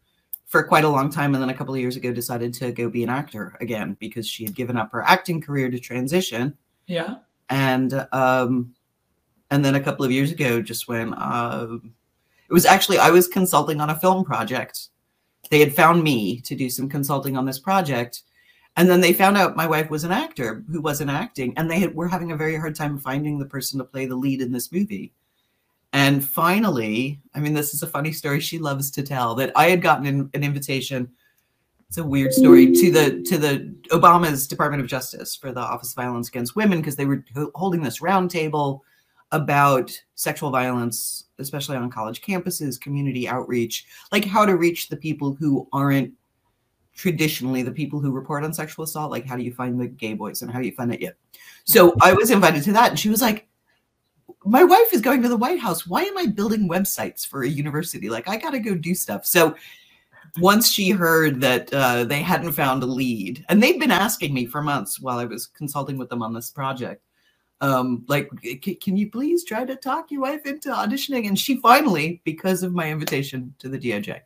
for 0.45 0.63
quite 0.63 0.83
a 0.83 0.89
long 0.89 1.09
time. 1.09 1.33
And 1.33 1.41
then 1.41 1.49
a 1.49 1.53
couple 1.53 1.73
of 1.73 1.79
years 1.79 1.95
ago, 1.95 2.11
decided 2.11 2.53
to 2.55 2.71
go 2.71 2.89
be 2.89 3.03
an 3.03 3.09
actor 3.09 3.57
again 3.61 3.97
because 3.99 4.27
she 4.27 4.43
had 4.43 4.55
given 4.55 4.77
up 4.77 4.91
her 4.91 5.01
acting 5.03 5.41
career 5.41 5.69
to 5.69 5.79
transition. 5.79 6.57
Yeah. 6.87 7.15
And, 7.49 8.05
um, 8.11 8.73
and 9.49 9.63
then 9.63 9.75
a 9.75 9.79
couple 9.79 10.05
of 10.05 10.11
years 10.11 10.31
ago, 10.31 10.61
just 10.61 10.87
when 10.87 11.13
uh, 11.13 11.77
it 12.49 12.53
was 12.53 12.65
actually, 12.65 12.99
I 12.99 13.09
was 13.09 13.27
consulting 13.27 13.79
on 13.81 13.89
a 13.89 13.99
film 13.99 14.25
project. 14.25 14.89
They 15.49 15.59
had 15.59 15.73
found 15.73 16.03
me 16.03 16.39
to 16.41 16.55
do 16.55 16.69
some 16.69 16.89
consulting 16.89 17.37
on 17.37 17.45
this 17.45 17.59
project 17.59 18.23
and 18.75 18.89
then 18.89 19.01
they 19.01 19.13
found 19.13 19.37
out 19.37 19.55
my 19.55 19.67
wife 19.67 19.89
was 19.89 20.03
an 20.03 20.11
actor 20.11 20.63
who 20.71 20.81
wasn't 20.81 21.11
acting, 21.11 21.53
and 21.57 21.69
they 21.69 21.79
had, 21.79 21.93
were 21.93 22.07
having 22.07 22.31
a 22.31 22.37
very 22.37 22.55
hard 22.55 22.75
time 22.75 22.97
finding 22.97 23.37
the 23.37 23.45
person 23.45 23.77
to 23.77 23.85
play 23.85 24.05
the 24.05 24.15
lead 24.15 24.41
in 24.41 24.51
this 24.51 24.71
movie. 24.71 25.13
And 25.93 26.27
finally, 26.27 27.21
I 27.35 27.39
mean, 27.39 27.53
this 27.53 27.75
is 27.75 27.83
a 27.83 27.87
funny 27.87 28.11
story 28.11 28.39
she 28.39 28.57
loves 28.57 28.89
to 28.91 29.03
tell 29.03 29.35
that 29.35 29.51
I 29.55 29.69
had 29.69 29.83
gotten 29.83 30.07
an, 30.07 30.29
an 30.33 30.43
invitation. 30.43 31.11
It's 31.87 31.99
a 31.99 32.03
weird 32.03 32.33
story 32.33 32.71
to 32.73 32.91
the 32.91 33.21
to 33.21 33.37
the 33.37 33.75
Obama's 33.91 34.47
Department 34.47 34.81
of 34.81 34.89
Justice 34.89 35.35
for 35.35 35.51
the 35.51 35.59
Office 35.59 35.91
of 35.91 35.95
Violence 35.95 36.29
Against 36.29 36.55
Women 36.55 36.79
because 36.79 36.95
they 36.95 37.05
were 37.05 37.23
holding 37.53 37.83
this 37.83 37.99
roundtable 37.99 38.79
about 39.31 39.91
sexual 40.15 40.49
violence, 40.49 41.25
especially 41.37 41.77
on 41.77 41.91
college 41.91 42.21
campuses, 42.21 42.81
community 42.81 43.27
outreach, 43.27 43.85
like 44.11 44.25
how 44.25 44.45
to 44.45 44.57
reach 44.57 44.89
the 44.89 44.97
people 44.97 45.35
who 45.35 45.67
aren't 45.71 46.11
traditionally 46.95 47.63
the 47.63 47.71
people 47.71 47.99
who 47.99 48.11
report 48.11 48.43
on 48.43 48.53
sexual 48.53 48.83
assault 48.83 49.11
like 49.11 49.25
how 49.25 49.35
do 49.35 49.43
you 49.43 49.53
find 49.53 49.79
the 49.79 49.87
gay 49.87 50.13
boys 50.13 50.41
and 50.41 50.51
how 50.51 50.59
do 50.59 50.65
you 50.65 50.71
find 50.73 50.93
it? 50.93 51.01
Yet 51.01 51.15
so 51.65 51.95
i 52.01 52.13
was 52.13 52.29
invited 52.29 52.63
to 52.63 52.73
that 52.73 52.91
and 52.91 52.99
she 52.99 53.09
was 53.09 53.21
like 53.21 53.47
my 54.45 54.63
wife 54.63 54.93
is 54.93 55.01
going 55.01 55.21
to 55.21 55.29
the 55.29 55.37
white 55.37 55.59
house. 55.59 55.87
Why 55.87 56.03
am 56.03 56.17
i 56.17 56.25
building 56.25 56.69
websites 56.69 57.25
for 57.25 57.43
a 57.43 57.49
university? 57.49 58.09
Like 58.09 58.27
i 58.27 58.37
gotta 58.37 58.59
go 58.59 58.75
do 58.75 58.93
stuff. 58.93 59.25
So 59.25 59.55
once 60.39 60.71
she 60.71 60.89
heard 60.89 61.41
that 61.41 61.71
uh, 61.73 62.03
they 62.05 62.21
hadn't 62.21 62.53
found 62.53 62.83
a 62.83 62.87
lead, 62.87 63.45
and 63.49 63.61
they'd 63.61 63.79
been 63.79 63.91
asking 63.91 64.33
me 64.33 64.45
for 64.45 64.61
months 64.61 64.99
while 64.99 65.19
I 65.19 65.25
was 65.25 65.47
consulting 65.47 65.97
with 65.97 66.09
them 66.09 66.23
on 66.23 66.33
this 66.33 66.49
project, 66.49 67.03
um, 67.61 68.03
like, 68.07 68.29
can 68.81 68.97
you 68.97 69.09
please 69.09 69.43
try 69.43 69.63
to 69.63 69.75
talk 69.75 70.11
your 70.11 70.21
wife 70.21 70.45
into 70.45 70.69
auditioning? 70.69 71.27
And 71.27 71.37
she 71.37 71.57
finally, 71.57 72.21
because 72.23 72.63
of 72.63 72.73
my 72.73 72.91
invitation 72.91 73.53
to 73.59 73.69
the 73.69 73.79
DOJ, 73.79 74.21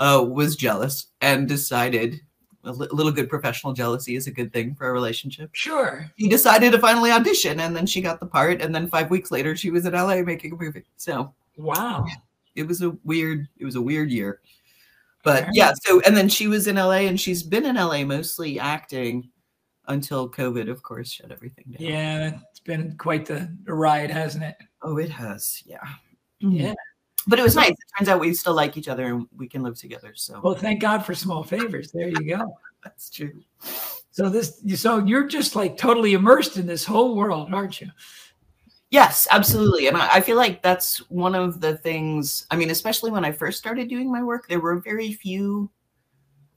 uh, 0.00 0.24
was 0.26 0.56
jealous 0.56 1.08
and 1.20 1.46
decided 1.46 2.20
a 2.64 2.72
little 2.72 3.12
good 3.12 3.28
professional 3.28 3.72
jealousy 3.72 4.16
is 4.16 4.26
a 4.26 4.30
good 4.30 4.52
thing 4.52 4.74
for 4.74 4.88
a 4.88 4.92
relationship. 4.92 5.50
Sure. 5.52 6.10
He 6.16 6.28
decided 6.28 6.72
to 6.72 6.78
finally 6.78 7.10
audition, 7.10 7.60
and 7.60 7.74
then 7.74 7.86
she 7.86 8.00
got 8.00 8.20
the 8.20 8.26
part. 8.26 8.60
And 8.60 8.74
then 8.74 8.88
five 8.88 9.10
weeks 9.10 9.30
later, 9.30 9.56
she 9.56 9.70
was 9.70 9.86
in 9.86 9.92
LA 9.92 10.22
making 10.22 10.52
a 10.52 10.56
movie. 10.56 10.84
So 10.96 11.32
wow, 11.56 12.04
it 12.54 12.66
was 12.66 12.82
a 12.82 12.90
weird, 13.04 13.48
it 13.58 13.64
was 13.64 13.76
a 13.76 13.82
weird 13.82 14.10
year. 14.10 14.40
But 15.22 15.48
yeah, 15.52 15.72
so 15.84 16.00
and 16.00 16.16
then 16.16 16.28
she 16.28 16.48
was 16.48 16.66
in 16.66 16.76
LA, 16.76 17.02
and 17.08 17.20
she's 17.20 17.42
been 17.42 17.64
in 17.64 17.76
LA 17.76 18.04
mostly 18.04 18.58
acting 18.58 19.30
until 19.88 20.30
COVID, 20.30 20.70
of 20.70 20.82
course, 20.82 21.10
shut 21.10 21.32
everything 21.32 21.64
down. 21.70 21.86
Yeah, 21.86 22.38
it's 22.50 22.60
been 22.60 22.96
quite 22.96 23.26
the 23.26 23.50
ride, 23.66 24.10
hasn't 24.10 24.44
it? 24.44 24.56
Oh, 24.82 24.98
it 24.98 25.10
has. 25.10 25.62
Yeah. 25.66 25.86
Yeah. 26.40 26.74
But 27.26 27.38
it 27.38 27.42
was 27.42 27.56
nice. 27.56 27.70
It 27.70 27.78
turns 27.98 28.08
out 28.08 28.20
we 28.20 28.32
still 28.34 28.54
like 28.54 28.76
each 28.76 28.88
other 28.88 29.06
and 29.06 29.26
we 29.36 29.48
can 29.48 29.62
live 29.62 29.78
together. 29.78 30.12
So 30.14 30.40
well, 30.42 30.54
thank 30.54 30.80
God 30.80 31.04
for 31.04 31.14
small 31.14 31.42
favors. 31.42 31.92
There 31.92 32.08
you 32.08 32.36
go. 32.36 32.56
That's 32.84 33.10
true. 33.10 33.42
So 34.10 34.28
this, 34.28 34.60
so 34.76 34.98
you're 34.98 35.26
just 35.26 35.54
like 35.54 35.76
totally 35.76 36.14
immersed 36.14 36.56
in 36.56 36.66
this 36.66 36.84
whole 36.84 37.14
world, 37.14 37.52
aren't 37.52 37.80
you? 37.80 37.90
Yes, 38.90 39.28
absolutely. 39.30 39.86
And 39.86 39.96
I, 39.96 40.14
I 40.14 40.20
feel 40.20 40.36
like 40.36 40.62
that's 40.62 40.98
one 41.10 41.36
of 41.36 41.60
the 41.60 41.76
things. 41.76 42.44
I 42.50 42.56
mean, 42.56 42.70
especially 42.70 43.12
when 43.12 43.24
I 43.24 43.30
first 43.30 43.58
started 43.58 43.88
doing 43.88 44.10
my 44.10 44.22
work, 44.22 44.48
there 44.48 44.58
were 44.58 44.80
very 44.80 45.12
few 45.12 45.70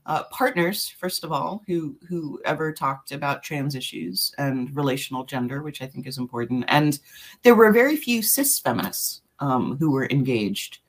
uh, 0.06 0.24
partners, 0.24 0.90
first 0.90 1.24
of 1.24 1.32
all, 1.32 1.62
who 1.68 1.96
who 2.10 2.42
ever 2.44 2.74
talked 2.74 3.12
about 3.12 3.44
trans 3.44 3.76
issues 3.76 4.34
and 4.38 4.76
relational 4.76 5.24
gender, 5.24 5.62
which 5.62 5.82
I 5.82 5.88
think 5.88 6.08
is 6.08 6.18
important. 6.18 6.66
And 6.68 7.00
there 7.44 7.56
were 7.56 7.72
very 7.72 7.96
few 7.96 8.22
cis 8.22 8.60
feminists 8.60 9.22
um, 9.44 9.78
who 9.78 9.92
were 9.92 10.08
engaged 10.10 10.80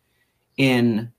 in 0.57 1.11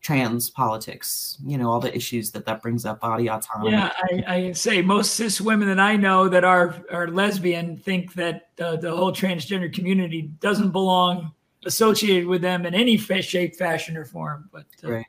trans 0.00 0.50
politics 0.50 1.38
you 1.44 1.56
know 1.56 1.70
all 1.70 1.80
the 1.80 1.94
issues 1.96 2.30
that 2.30 2.44
that 2.44 2.60
brings 2.60 2.84
up 2.84 3.00
body 3.00 3.28
autonomy. 3.28 3.70
Yeah 3.72 3.90
i, 4.02 4.24
I 4.26 4.52
say 4.52 4.82
most 4.82 5.14
cis 5.14 5.40
women 5.40 5.66
that 5.68 5.80
i 5.80 5.96
know 5.96 6.28
that 6.28 6.44
are 6.44 6.84
are 6.92 7.08
lesbian 7.08 7.78
think 7.78 8.12
that 8.14 8.50
uh, 8.60 8.76
the 8.76 8.94
whole 8.94 9.12
transgender 9.12 9.72
community 9.72 10.30
doesn't 10.40 10.70
belong 10.70 11.32
associated 11.64 12.26
with 12.26 12.42
them 12.42 12.66
in 12.66 12.74
any 12.74 12.98
shape 12.98 13.56
fashion 13.56 13.96
or 13.96 14.04
form 14.04 14.48
but 14.52 14.66
uh, 14.84 14.92
right. 14.92 15.06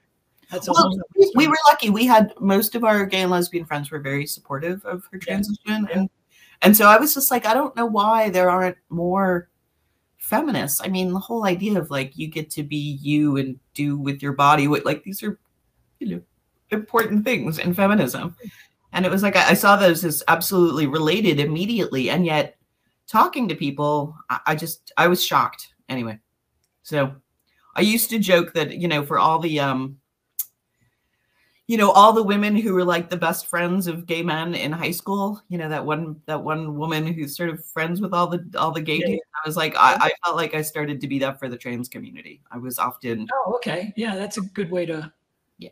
that's 0.50 0.70
well, 0.70 0.98
we, 1.18 1.32
we 1.36 1.48
were 1.50 1.58
lucky. 1.68 1.90
We 1.90 2.06
had 2.06 2.34
most 2.40 2.74
of 2.74 2.86
our 2.86 3.06
gay 3.06 3.24
and 3.24 3.32
lesbian 3.32 3.66
friends 3.66 3.92
were 3.92 4.00
very 4.00 4.26
supportive 4.26 4.84
of 4.86 5.06
her 5.12 5.20
transition 5.20 5.88
yeah. 5.90 6.00
and 6.00 6.10
and 6.62 6.76
so 6.76 6.88
i 6.88 6.98
was 6.98 7.14
just 7.14 7.30
like 7.30 7.46
i 7.46 7.54
don't 7.54 7.76
know 7.76 7.86
why 7.86 8.30
there 8.30 8.50
aren't 8.50 8.78
more 8.90 9.50
feminists. 10.26 10.82
I 10.84 10.88
mean, 10.88 11.14
the 11.14 11.20
whole 11.20 11.46
idea 11.46 11.80
of 11.80 11.92
like 11.92 12.18
you 12.18 12.28
get 12.28 12.50
to 12.52 12.64
be 12.64 12.98
you 13.02 13.38
and 13.38 13.60
do 13.76 13.98
with 13.98 14.24
your 14.24 14.34
body 14.34 14.68
what 14.68 14.84
like 14.84 15.04
these 15.04 15.22
are 15.22 15.40
you 16.00 16.08
know 16.08 16.22
important 16.72 17.24
things 17.24 17.60
in 17.60 17.76
feminism. 17.76 18.36
And 18.92 19.06
it 19.06 19.12
was 19.12 19.22
like 19.22 19.36
I, 19.36 19.50
I 19.50 19.54
saw 19.54 19.76
those 19.76 20.04
as 20.04 20.24
absolutely 20.28 20.88
related 20.88 21.40
immediately, 21.40 22.10
and 22.10 22.26
yet 22.26 22.58
talking 23.08 23.48
to 23.48 23.56
people, 23.56 24.16
I, 24.30 24.40
I 24.48 24.56
just 24.56 24.92
I 24.98 25.08
was 25.08 25.24
shocked 25.24 25.74
anyway. 25.90 26.18
So 26.82 27.14
I 27.76 27.82
used 27.82 28.10
to 28.10 28.18
joke 28.18 28.54
that 28.54 28.76
you 28.76 28.88
know 28.88 29.06
for 29.06 29.20
all 29.20 29.38
the 29.38 29.60
um 29.60 30.00
you 31.68 31.78
know 31.78 31.92
all 31.92 32.14
the 32.14 32.24
women 32.24 32.56
who 32.56 32.74
were 32.74 32.84
like 32.84 33.10
the 33.10 33.18
best 33.18 33.48
friends 33.48 33.88
of 33.88 34.06
gay 34.06 34.22
men 34.22 34.54
in 34.54 34.72
high 34.72 34.92
school 34.92 35.42
you 35.50 35.58
know 35.58 35.70
that 35.70 35.86
one 35.86 36.20
that 36.26 36.42
one 36.42 36.78
woman 36.78 37.06
who's 37.06 37.36
sort 37.36 37.50
of 37.50 37.64
friends 37.66 38.02
with 38.02 38.14
all 38.14 38.28
the 38.28 38.44
all 38.58 38.72
the 38.72 38.82
gay 38.82 39.02
yeah. 39.06 39.16
i 39.44 39.48
was 39.48 39.58
like 39.58 39.76
I, 39.76 39.96
I, 39.96 40.12
felt 40.24 40.36
like 40.36 40.54
i 40.54 40.62
started 40.62 41.02
to 41.02 41.08
be 41.08 41.20
that 41.20 41.40
for 41.40 41.50
the 41.50 41.58
trans 41.58 41.90
community 41.90 42.42
i 42.52 42.58
was 42.58 42.78
often 42.78 43.28
oh 43.34 43.54
okay 43.56 43.94
yeah 43.96 44.16
that's 44.16 44.38
a 44.38 44.42
good 44.42 44.72
way 44.72 44.86
to 44.86 45.12
yeah 45.58 45.70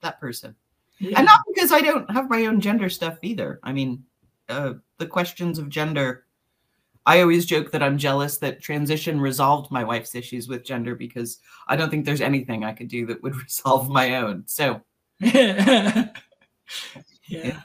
that 0.00 0.20
person 0.20 0.54
yeah. 0.98 1.16
and 1.16 1.26
not 1.26 1.40
because 1.52 1.72
i 1.72 1.80
don't 1.80 2.10
have 2.10 2.28
my 2.28 2.46
own 2.46 2.60
gender 2.60 2.88
stuff 2.88 3.18
either 3.22 3.60
i 3.62 3.72
mean 3.72 4.04
uh, 4.48 4.74
the 4.98 5.06
questions 5.06 5.58
of 5.58 5.68
gender 5.68 6.24
I 7.06 7.22
always 7.22 7.46
joke 7.46 7.70
that 7.72 7.82
I'm 7.82 7.96
jealous 7.96 8.36
that 8.38 8.60
transition 8.60 9.20
resolved 9.20 9.70
my 9.70 9.82
wife's 9.82 10.14
issues 10.14 10.48
with 10.48 10.64
gender 10.64 10.94
because 10.94 11.38
I 11.66 11.74
don't 11.74 11.88
think 11.88 12.04
there's 12.04 12.20
anything 12.20 12.62
I 12.62 12.72
could 12.72 12.88
do 12.88 13.06
that 13.06 13.22
would 13.22 13.34
resolve 13.42 13.88
my 13.88 14.16
own. 14.16 14.44
So 14.46 14.82
yeah. 17.28 17.60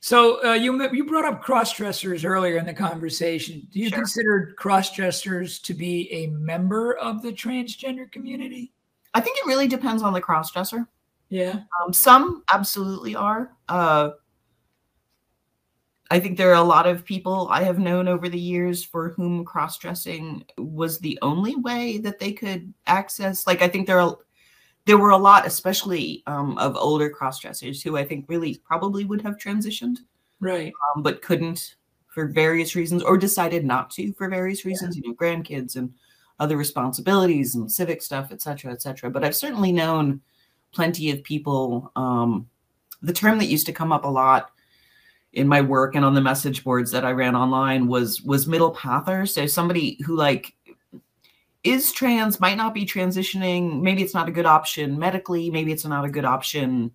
So 0.00 0.42
uh, 0.42 0.54
you 0.54 0.90
you 0.92 1.04
brought 1.04 1.26
up 1.26 1.42
cross 1.42 1.76
dressers 1.76 2.24
earlier 2.24 2.56
in 2.56 2.64
the 2.64 2.72
conversation. 2.72 3.68
Do 3.70 3.78
you 3.78 3.90
sure. 3.90 3.98
consider 3.98 4.54
cross 4.56 4.90
dressers 4.94 5.58
to 5.60 5.74
be 5.74 6.10
a 6.10 6.28
member 6.28 6.96
of 6.96 7.22
the 7.22 7.30
transgender 7.30 8.10
community? 8.10 8.72
I 9.14 9.20
think 9.20 9.36
it 9.38 9.46
really 9.46 9.68
depends 9.68 10.02
on 10.02 10.12
the 10.12 10.20
cross 10.20 10.50
dresser. 10.50 10.86
Yeah. 11.28 11.60
Um, 11.82 11.92
some 11.92 12.42
absolutely 12.52 13.14
are. 13.14 13.52
Uh, 13.68 14.10
I 16.10 16.20
think 16.20 16.38
there 16.38 16.50
are 16.50 16.62
a 16.62 16.62
lot 16.62 16.86
of 16.86 17.04
people 17.04 17.48
I 17.50 17.64
have 17.64 17.78
known 17.78 18.08
over 18.08 18.30
the 18.30 18.40
years 18.40 18.82
for 18.82 19.10
whom 19.10 19.44
cross 19.44 19.76
dressing 19.76 20.44
was 20.56 20.98
the 20.98 21.18
only 21.20 21.54
way 21.56 21.98
that 21.98 22.18
they 22.18 22.32
could 22.32 22.72
access. 22.86 23.46
Like, 23.46 23.60
I 23.60 23.68
think 23.68 23.86
there 23.86 24.00
are 24.00 24.16
there 24.88 24.96
were 24.96 25.10
a 25.10 25.18
lot, 25.18 25.46
especially 25.46 26.22
um, 26.26 26.56
of 26.56 26.74
older 26.74 27.10
cross 27.10 27.38
dressers 27.38 27.82
who 27.82 27.98
I 27.98 28.04
think 28.06 28.24
really 28.26 28.56
probably 28.64 29.04
would 29.04 29.20
have 29.20 29.36
transitioned, 29.36 29.98
right, 30.40 30.72
um, 30.96 31.02
but 31.02 31.20
couldn't 31.20 31.76
for 32.06 32.26
various 32.26 32.74
reasons, 32.74 33.02
or 33.02 33.18
decided 33.18 33.66
not 33.66 33.90
to 33.90 34.14
for 34.14 34.30
various 34.30 34.64
reasons. 34.64 34.96
Yeah. 34.96 35.02
You 35.04 35.10
know, 35.10 35.16
grandkids 35.16 35.76
and 35.76 35.92
other 36.40 36.56
responsibilities 36.56 37.54
and 37.54 37.70
civic 37.70 38.00
stuff, 38.00 38.32
et 38.32 38.40
cetera, 38.40 38.72
et 38.72 38.80
cetera. 38.80 39.10
But 39.10 39.24
I've 39.24 39.36
certainly 39.36 39.72
known 39.72 40.22
plenty 40.72 41.10
of 41.10 41.22
people. 41.22 41.92
Um, 41.94 42.48
the 43.02 43.12
term 43.12 43.38
that 43.38 43.52
used 43.52 43.66
to 43.66 43.74
come 43.74 43.92
up 43.92 44.06
a 44.06 44.08
lot 44.08 44.52
in 45.34 45.46
my 45.46 45.60
work 45.60 45.96
and 45.96 46.04
on 46.04 46.14
the 46.14 46.22
message 46.22 46.64
boards 46.64 46.90
that 46.92 47.04
I 47.04 47.10
ran 47.10 47.36
online 47.36 47.88
was 47.88 48.22
was 48.22 48.46
middle 48.46 48.74
pather. 48.74 49.28
So 49.28 49.46
somebody 49.46 49.98
who 50.06 50.16
like 50.16 50.54
is 51.64 51.92
trans, 51.92 52.40
might 52.40 52.56
not 52.56 52.74
be 52.74 52.86
transitioning. 52.86 53.80
Maybe 53.82 54.02
it's 54.02 54.14
not 54.14 54.28
a 54.28 54.32
good 54.32 54.46
option 54.46 54.98
medically. 54.98 55.50
Maybe 55.50 55.72
it's 55.72 55.84
not 55.84 56.04
a 56.04 56.10
good 56.10 56.24
option 56.24 56.92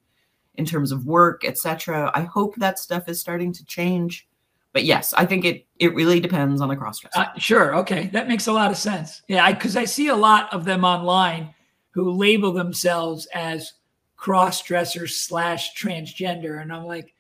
in 0.56 0.66
terms 0.66 0.92
of 0.92 1.06
work, 1.06 1.44
etc. 1.46 2.12
I 2.14 2.22
hope 2.22 2.56
that 2.56 2.80
stuff 2.80 3.10
is 3.10 3.20
starting 3.20 3.52
to 3.54 3.66
change. 3.66 4.28
But 4.72 4.84
yes, 4.86 5.14
I 5.14 5.26
think 5.26 5.46
it 5.46 5.68
it 5.80 5.94
really 5.94 6.20
depends 6.20 6.62
on 6.62 6.70
the 6.70 6.76
crossdresser. 6.76 7.10
Uh, 7.16 7.38
sure. 7.38 7.76
Okay, 7.78 8.08
that 8.14 8.28
makes 8.28 8.48
a 8.48 8.54
lot 8.54 8.72
of 8.72 8.78
sense. 8.78 9.22
Yeah, 9.28 9.52
because 9.52 9.76
I, 9.76 9.82
I 9.82 9.86
see 9.86 10.08
a 10.08 10.16
lot 10.16 10.52
of 10.54 10.66
them 10.66 10.84
online 10.84 11.54
who 11.92 12.12
label 12.12 12.52
themselves 12.52 13.28
as 13.34 13.74
cross 14.16 14.64
dressers 14.64 15.16
slash 15.16 15.76
transgender, 15.76 16.62
and 16.62 16.74
I'm 16.74 16.86
like, 16.86 17.13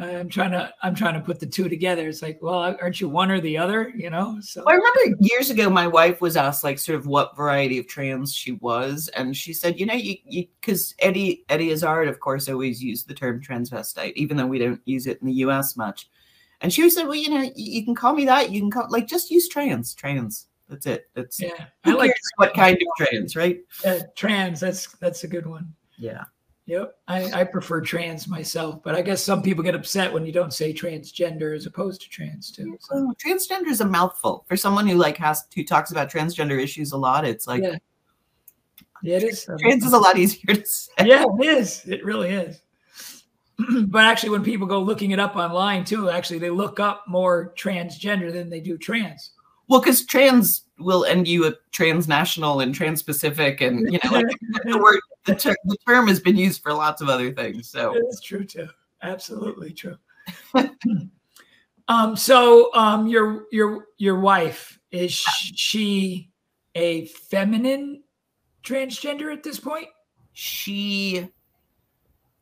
I'm 0.00 0.28
trying 0.28 0.52
to 0.52 0.72
I'm 0.82 0.94
trying 0.94 1.14
to 1.14 1.20
put 1.20 1.40
the 1.40 1.46
two 1.46 1.68
together. 1.68 2.08
It's 2.08 2.22
like, 2.22 2.38
well, 2.40 2.76
aren't 2.80 3.00
you 3.00 3.08
one 3.08 3.30
or 3.30 3.40
the 3.40 3.58
other? 3.58 3.92
You 3.94 4.08
know. 4.08 4.38
So 4.40 4.64
I 4.66 4.72
remember 4.72 5.16
years 5.20 5.50
ago, 5.50 5.68
my 5.68 5.86
wife 5.86 6.20
was 6.20 6.36
asked 6.36 6.64
like 6.64 6.78
sort 6.78 6.98
of 6.98 7.06
what 7.06 7.36
variety 7.36 7.78
of 7.78 7.86
trans 7.86 8.34
she 8.34 8.52
was, 8.52 9.08
and 9.08 9.36
she 9.36 9.52
said, 9.52 9.78
you 9.78 9.86
know, 9.86 9.94
you 9.94 10.46
because 10.60 10.94
Eddie 11.00 11.44
Eddie 11.48 11.70
Izzard, 11.70 12.08
of 12.08 12.18
course, 12.18 12.48
always 12.48 12.82
used 12.82 13.08
the 13.08 13.14
term 13.14 13.42
transvestite, 13.42 14.14
even 14.14 14.36
though 14.36 14.46
we 14.46 14.58
don't 14.58 14.80
use 14.86 15.06
it 15.06 15.20
in 15.20 15.26
the 15.26 15.34
U.S. 15.34 15.76
much. 15.76 16.08
And 16.62 16.72
she 16.72 16.88
said, 16.90 17.04
well, 17.04 17.14
you 17.14 17.30
know, 17.30 17.42
you, 17.42 17.52
you 17.56 17.84
can 17.84 17.94
call 17.94 18.14
me 18.14 18.24
that. 18.26 18.50
You 18.50 18.60
can 18.60 18.70
call 18.70 18.86
like 18.90 19.06
just 19.06 19.30
use 19.30 19.48
trans, 19.48 19.94
trans. 19.94 20.46
That's 20.68 20.86
it. 20.86 21.10
That's 21.14 21.40
yeah. 21.40 21.66
I 21.84 21.92
like 21.92 22.14
what 22.36 22.54
kind 22.54 22.76
of 22.76 23.06
trans, 23.06 23.36
right? 23.36 23.60
Uh, 23.84 23.98
trans. 24.14 24.60
That's 24.60 24.86
that's 24.96 25.24
a 25.24 25.28
good 25.28 25.46
one. 25.46 25.74
Yeah. 25.98 26.24
Yep. 26.70 26.98
I, 27.08 27.40
I 27.40 27.44
prefer 27.44 27.80
trans 27.80 28.28
myself, 28.28 28.80
but 28.84 28.94
I 28.94 29.02
guess 29.02 29.20
some 29.20 29.42
people 29.42 29.64
get 29.64 29.74
upset 29.74 30.12
when 30.12 30.24
you 30.24 30.30
don't 30.30 30.54
say 30.54 30.72
transgender 30.72 31.52
as 31.56 31.66
opposed 31.66 32.00
to 32.02 32.08
trans 32.08 32.52
too. 32.52 32.78
So. 32.80 33.12
Transgender 33.20 33.66
is 33.66 33.80
a 33.80 33.84
mouthful 33.84 34.44
for 34.46 34.56
someone 34.56 34.86
who 34.86 34.94
like 34.94 35.16
has 35.16 35.48
who 35.52 35.64
talks 35.64 35.90
about 35.90 36.08
transgender 36.08 36.62
issues 36.62 36.92
a 36.92 36.96
lot. 36.96 37.24
It's 37.24 37.48
like 37.48 37.64
yeah, 37.64 37.78
yeah 39.02 39.16
it 39.16 39.24
is. 39.24 39.48
Trans 39.58 39.84
is 39.84 39.92
a 39.92 39.98
lot 39.98 40.16
easier 40.16 40.54
to 40.54 40.64
say. 40.64 40.92
Yeah, 41.04 41.24
it 41.40 41.44
is. 41.44 41.84
It 41.88 42.04
really 42.04 42.30
is. 42.30 42.60
but 43.88 44.04
actually, 44.04 44.30
when 44.30 44.44
people 44.44 44.68
go 44.68 44.78
looking 44.78 45.10
it 45.10 45.18
up 45.18 45.34
online 45.34 45.84
too, 45.84 46.08
actually 46.08 46.38
they 46.38 46.50
look 46.50 46.78
up 46.78 47.02
more 47.08 47.52
transgender 47.58 48.32
than 48.32 48.48
they 48.48 48.60
do 48.60 48.78
trans. 48.78 49.32
Well, 49.66 49.80
because 49.80 50.06
trans 50.06 50.66
will 50.78 51.04
end 51.04 51.26
you 51.26 51.46
at 51.46 51.56
transnational 51.72 52.60
and 52.60 52.72
transpacific, 52.72 53.60
and 53.60 53.92
you 53.92 53.98
know, 54.04 54.10
like 54.12 54.26
the 54.64 54.78
word 54.78 55.00
the, 55.26 55.34
ter- 55.34 55.56
the 55.64 55.76
term 55.86 56.08
has 56.08 56.20
been 56.20 56.36
used 56.36 56.62
for 56.62 56.72
lots 56.72 57.02
of 57.02 57.08
other 57.08 57.32
things. 57.32 57.68
So 57.68 57.94
it's 57.94 58.20
true 58.20 58.44
too. 58.44 58.68
Absolutely 59.02 59.72
true. 59.72 59.96
um, 61.88 62.16
so 62.16 62.74
um, 62.74 63.06
your 63.06 63.44
your 63.50 63.86
your 63.98 64.20
wife 64.20 64.78
is 64.90 65.12
she 65.12 66.30
a 66.74 67.06
feminine 67.06 68.02
transgender 68.62 69.32
at 69.32 69.42
this 69.42 69.58
point? 69.58 69.88
she 70.32 71.28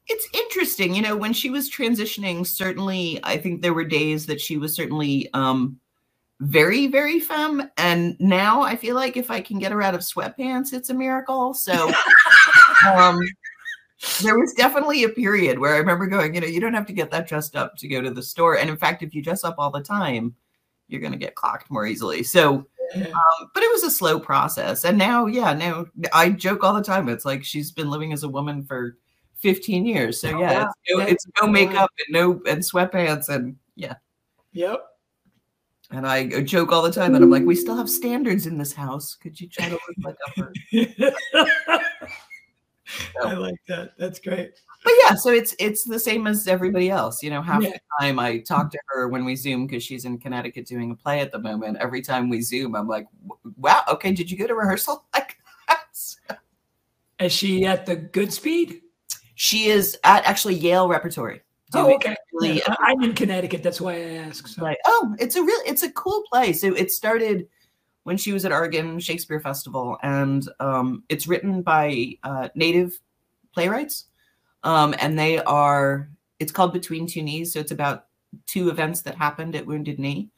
it's 0.07 0.29
interesting 0.33 0.95
you 0.95 1.03
know 1.03 1.17
when 1.17 1.33
she 1.33 1.51
was 1.51 1.71
transitioning 1.71 2.47
certainly 2.47 3.19
i 3.25 3.37
think 3.37 3.61
there 3.61 3.75
were 3.75 3.85
days 3.85 4.27
that 4.27 4.41
she 4.41 4.57
was 4.57 4.75
certainly 4.75 5.29
um 5.35 5.79
very 6.41 6.87
very 6.87 7.19
femme 7.19 7.69
and 7.77 8.17
now 8.21 8.63
i 8.63 8.77
feel 8.77 8.95
like 8.95 9.17
if 9.17 9.31
i 9.31 9.41
can 9.41 9.59
get 9.59 9.73
her 9.73 9.83
out 9.83 9.95
of 9.95 10.01
sweatpants 10.01 10.73
it's 10.73 10.91
a 10.91 10.95
miracle 10.95 11.53
so 11.53 11.91
um 12.87 13.19
there 14.23 14.39
was 14.39 14.53
definitely 14.55 15.05
a 15.05 15.09
period 15.09 15.59
where 15.59 15.75
i 15.75 15.79
remember 15.79 16.07
going 16.07 16.35
you 16.35 16.41
know 16.41 16.47
you 16.47 16.61
don't 16.61 16.75
have 16.75 16.87
to 16.87 16.93
get 16.93 17.11
that 17.11 17.27
dressed 17.27 17.57
up 17.57 17.77
to 17.77 17.89
go 17.89 18.01
to 18.01 18.11
the 18.11 18.23
store 18.23 18.57
and 18.59 18.71
in 18.71 18.77
fact 18.77 19.03
if 19.03 19.15
you 19.15 19.23
dress 19.23 19.45
up 19.45 19.57
all 19.59 19.71
the 19.71 19.83
time 19.83 20.35
you're 20.89 21.01
going 21.01 21.13
to 21.13 21.19
get 21.19 21.35
clocked 21.35 21.71
more 21.71 21.87
easily 21.87 22.23
so 22.23 22.65
um, 22.95 23.51
but 23.53 23.63
it 23.63 23.71
was 23.73 23.83
a 23.83 23.91
slow 23.91 24.19
process 24.19 24.85
and 24.85 24.97
now 24.97 25.27
yeah 25.27 25.53
now 25.53 25.85
i 26.13 26.31
joke 26.31 26.65
all 26.65 26.73
the 26.73 26.83
time 26.83 27.09
it's 27.09 27.25
like 27.25 27.45
she's 27.45 27.71
been 27.71 27.91
living 27.91 28.13
as 28.13 28.23
a 28.23 28.29
woman 28.29 28.63
for 28.65 28.97
15 29.41 29.85
years 29.85 30.21
so 30.21 30.29
Oh, 30.31 30.41
yeah 30.41 30.63
wow. 30.65 30.73
it's, 30.85 30.99
no, 30.99 31.05
it's 31.05 31.27
no 31.43 31.47
makeup 31.49 31.91
and 32.07 32.13
no 32.15 32.33
and 32.47 32.63
sweatpants 32.63 33.29
and 33.29 33.57
yeah 33.77 33.95
Yep. 34.53 34.83
and 35.91 36.07
I 36.07 36.27
joke 36.43 36.73
all 36.73 36.83
the 36.83 36.91
time 36.91 37.13
that 37.13 37.23
I'm 37.23 37.31
like, 37.31 37.45
we 37.45 37.55
still 37.55 37.77
have 37.77 37.89
standards 37.89 38.47
in 38.47 38.59
this 38.59 38.73
house. 38.73 39.15
Could 39.15 39.39
you 39.41 39.47
try 39.49 39.69
to 39.69 39.75
look 39.75 39.83
like 40.03 40.17
a? 40.73 41.81
I 43.25 43.35
like 43.35 43.61
that. 43.69 43.93
That's 43.99 44.19
great. 44.19 44.53
But 44.85 44.93
yeah, 45.03 45.15
so 45.15 45.31
it's 45.31 45.55
it's 45.59 45.85
the 45.85 45.99
same 45.99 46.27
as 46.27 46.47
everybody 46.49 46.91
else. 46.91 47.23
You 47.23 47.31
know, 47.31 47.43
half 47.43 47.63
Yeah. 47.63 47.71
the 47.71 47.81
time 48.01 48.19
I 48.19 48.39
talk 48.39 48.71
to 48.71 48.79
her 48.89 49.09
when 49.09 49.25
we 49.25 49.37
Zoom 49.37 49.67
because 49.67 49.83
she's 49.83 50.05
in 50.05 50.19
Connecticut 50.19 50.67
doing 50.67 50.91
a 50.91 50.95
play 50.95 51.21
at 51.21 51.33
the 51.33 51.39
moment. 51.39 51.79
Every 51.81 52.01
time 52.01 52.29
we 52.29 52.41
Zoom, 52.41 52.75
I'm 52.77 52.89
like, 52.89 53.07
wow, 53.57 53.83
okay, 53.89 54.13
did 54.13 54.31
you 54.31 54.39
go 54.39 54.47
to 54.47 54.55
rehearsal? 54.55 55.05
Like 55.15 55.37
that? 55.69 56.39
Is 57.21 57.33
she 57.33 57.67
at 57.67 57.85
the 57.87 57.97
Goodspeed? 57.97 58.81
She 59.35 59.67
is 59.67 59.99
at 60.05 60.25
actually 60.25 60.55
Yale 60.55 60.89
Repertory. 60.89 61.43
Oh, 61.75 61.95
okay. 61.97 62.17
really 62.33 62.59
Yeah, 62.59 62.75
I- 62.81 62.93
I'm 62.93 63.03
in 63.03 63.15
Connecticut. 63.15 63.63
That's 63.63 63.81
why 63.81 63.95
I 63.95 64.05
ask. 64.27 64.47
So. 64.47 64.63
Right. 64.63 64.79
Oh, 64.87 65.15
it's 65.19 65.37
a 65.37 65.43
real 65.43 65.61
it's 65.67 65.83
a 65.83 65.91
cool 65.93 66.23
place. 66.33 66.61
So 66.61 66.73
it 66.75 66.91
started 66.93 67.49
when 68.09 68.17
she 68.17 68.33
was 68.33 68.47
at 68.47 68.53
Oregon 68.53 68.99
Shakespeare 68.99 69.39
Festival, 69.39 69.99
and 70.03 70.49
um, 70.61 71.05
it's 71.11 71.27
written 71.27 71.61
by 71.61 72.17
uh, 72.23 72.49
native 72.55 72.99
playwrights, 73.53 74.07
um, 74.65 74.95
and 74.99 75.19
they 75.19 75.41
are. 75.41 76.09
It's 76.39 76.51
called 76.51 76.73
Between 76.73 77.07
Two 77.07 77.23
Knees, 77.23 77.53
so 77.53 77.61
it's 77.61 77.71
about 77.71 78.07
two 78.47 78.71
events 78.71 79.03
that 79.03 79.15
happened 79.15 79.55
at 79.55 79.67
Wounded 79.67 79.99
Knee. 79.99 80.31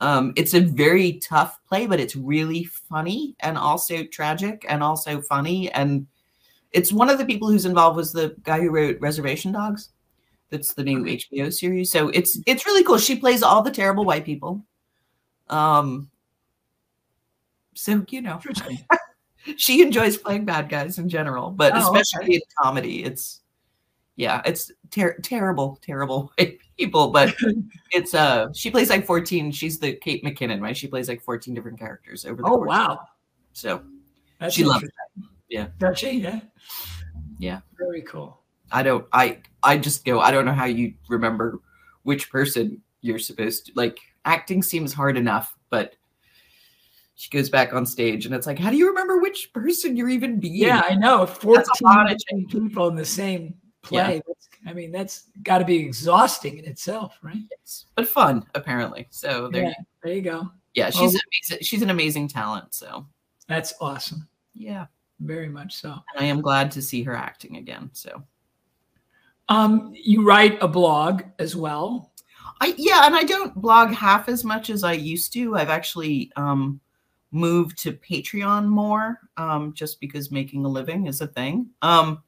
Um, 0.00 0.34
it's 0.36 0.52
a 0.52 0.60
very 0.60 1.14
tough 1.14 1.58
play, 1.66 1.86
but 1.86 1.98
it's 1.98 2.14
really 2.14 2.64
funny 2.64 3.36
and 3.40 3.56
also 3.56 4.04
tragic 4.04 4.66
and 4.68 4.82
also 4.82 5.22
funny. 5.22 5.72
And 5.72 6.06
it's 6.72 6.92
one 6.92 7.08
of 7.08 7.16
the 7.16 7.24
people 7.24 7.48
who's 7.48 7.64
involved 7.64 7.96
was 7.96 8.12
the 8.12 8.36
guy 8.42 8.60
who 8.60 8.70
wrote 8.70 9.00
Reservation 9.00 9.50
Dogs. 9.50 9.92
That's 10.50 10.74
the 10.74 10.84
new. 10.84 11.04
HBO 11.04 11.50
series. 11.50 11.90
So 11.90 12.10
it's 12.10 12.38
it's 12.44 12.66
really 12.66 12.84
cool. 12.84 12.98
She 12.98 13.16
plays 13.16 13.42
all 13.42 13.62
the 13.62 13.70
terrible 13.70 14.04
white 14.04 14.26
people. 14.26 14.62
Um 15.48 16.10
so 17.74 18.04
you 18.08 18.22
know, 18.22 18.40
she 19.56 19.82
enjoys 19.82 20.16
playing 20.16 20.44
bad 20.44 20.68
guys 20.68 20.98
in 20.98 21.08
general, 21.08 21.50
but 21.50 21.72
Oh, 21.74 21.94
especially 21.96 22.24
okay. 22.26 22.34
in 22.36 22.40
comedy, 22.62 23.04
it's 23.04 23.40
yeah, 24.16 24.40
it's 24.44 24.70
ter- 24.90 25.18
terrible, 25.18 25.78
terrible 25.82 26.32
white 26.38 26.58
people. 26.78 27.08
But 27.10 27.34
it's 27.92 28.14
uh, 28.14 28.46
she 28.54 28.70
plays 28.70 28.90
like 28.90 29.04
fourteen. 29.06 29.50
She's 29.50 29.78
the 29.78 29.94
Kate 29.94 30.24
McKinnon, 30.24 30.60
right? 30.60 30.76
She 30.76 30.86
plays 30.86 31.08
like 31.08 31.20
fourteen 31.22 31.54
different 31.54 31.78
characters 31.78 32.24
over 32.24 32.42
the 32.42 32.48
Oh 32.48 32.56
wow. 32.58 33.00
So 33.52 33.82
That's 34.38 34.54
She 34.54 34.64
loves 34.64 34.84
interesting. 34.84 35.36
Yeah. 35.48 35.66
Does 35.78 35.98
she? 35.98 36.10
Yeah. 36.20 36.40
Yeah. 37.38 37.60
Very 37.78 38.02
cool. 38.02 38.40
I 38.72 38.82
don't. 38.82 39.06
I 39.12 39.38
I 39.62 39.78
just 39.78 40.04
go. 40.04 40.20
I 40.20 40.30
don't 40.30 40.44
know 40.44 40.52
how 40.52 40.64
you 40.64 40.94
remember 41.08 41.60
which 42.04 42.30
person 42.30 42.80
you're 43.00 43.18
supposed 43.18 43.66
to 43.66 43.72
like. 43.76 43.98
Acting 44.26 44.62
seems 44.62 44.94
hard 44.94 45.18
enough, 45.18 45.54
but 45.68 45.96
she 47.16 47.30
goes 47.30 47.48
back 47.48 47.72
on 47.72 47.86
stage 47.86 48.26
and 48.26 48.34
it's 48.34 48.46
like, 48.46 48.58
how 48.58 48.70
do 48.70 48.76
you 48.76 48.88
remember 48.88 49.18
which 49.18 49.52
person 49.52 49.96
you're 49.96 50.08
even 50.08 50.40
being? 50.40 50.54
Yeah, 50.54 50.82
I 50.88 50.94
know. 50.94 51.26
That's 51.26 51.38
a 51.38 51.40
Fourteen 51.40 51.64
lot 51.82 52.10
of 52.12 52.18
people 52.48 52.88
in 52.88 52.96
the 52.96 53.04
same 53.04 53.54
Yeah. 53.90 54.06
play. 54.06 54.22
That's, 54.26 54.48
I 54.66 54.72
mean, 54.72 54.90
that's 54.92 55.24
got 55.42 55.58
to 55.58 55.64
be 55.64 55.76
exhausting 55.76 56.58
in 56.58 56.64
itself, 56.64 57.18
right? 57.22 57.36
Yes, 57.50 57.86
but 57.94 58.08
fun 58.08 58.44
apparently. 58.54 59.06
So 59.10 59.48
there, 59.48 59.62
Yeah. 59.64 59.68
yeah, 59.68 59.84
There 60.02 60.12
you 60.14 60.22
go. 60.22 60.50
Yeah, 60.74 60.90
she's 60.90 61.12
Well- 61.14 61.20
amazing. 61.50 61.64
She's 61.64 61.82
an 61.82 61.90
amazing 61.90 62.28
talent. 62.28 62.74
So 62.74 63.06
That's 63.46 63.74
awesome. 63.80 64.26
yeah, 64.54 64.86
Very 65.20 65.48
much 65.48 65.74
so. 65.76 65.90
and 65.92 66.24
I 66.24 66.24
am 66.24 66.40
glad 66.40 66.70
to 66.72 66.82
see 66.82 67.02
her 67.04 67.14
acting 67.14 67.58
again. 67.58 67.90
So 67.92 68.24
Um, 69.48 69.92
you 69.94 70.26
write 70.26 70.60
a 70.62 70.68
blog 70.68 71.22
as 71.38 71.54
well. 71.54 72.12
I 72.60 72.74
yeah, 72.78 73.04
and 73.06 73.14
I 73.14 73.24
don't 73.24 73.54
blog 73.54 73.92
half 73.92 74.28
as 74.28 74.42
much 74.44 74.70
as 74.70 74.82
I 74.84 74.92
used 74.92 75.32
to. 75.34 75.56
I've 75.56 75.68
actually 75.68 76.32
um, 76.36 76.80
moved 77.34 77.76
to 77.78 77.92
Patreon 77.92 78.66
more, 78.66 79.18
um, 79.36 79.74
just 79.74 80.00
because 80.00 80.30
making 80.30 80.64
a 80.64 80.68
living 80.68 81.06
is 81.06 81.20
a 81.20 81.26
thing. 81.26 81.68
Um, 81.82 82.22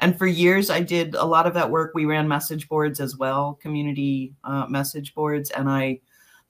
and 0.00 0.16
for 0.18 0.26
years, 0.26 0.68
I 0.68 0.80
did 0.80 1.14
a 1.14 1.24
lot 1.24 1.46
of 1.46 1.54
that 1.54 1.70
work. 1.70 1.92
We 1.94 2.04
ran 2.04 2.28
message 2.28 2.68
boards 2.68 3.00
as 3.00 3.16
well, 3.16 3.58
community 3.62 4.34
uh, 4.44 4.66
message 4.66 5.14
boards. 5.14 5.50
And 5.50 5.68
I, 5.68 6.00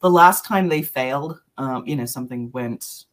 the 0.00 0.10
last 0.10 0.44
time 0.44 0.68
they 0.68 0.82
failed, 0.82 1.40
um, 1.56 1.86
you 1.86 1.94
know, 1.94 2.04
something 2.04 2.50
went 2.50 3.04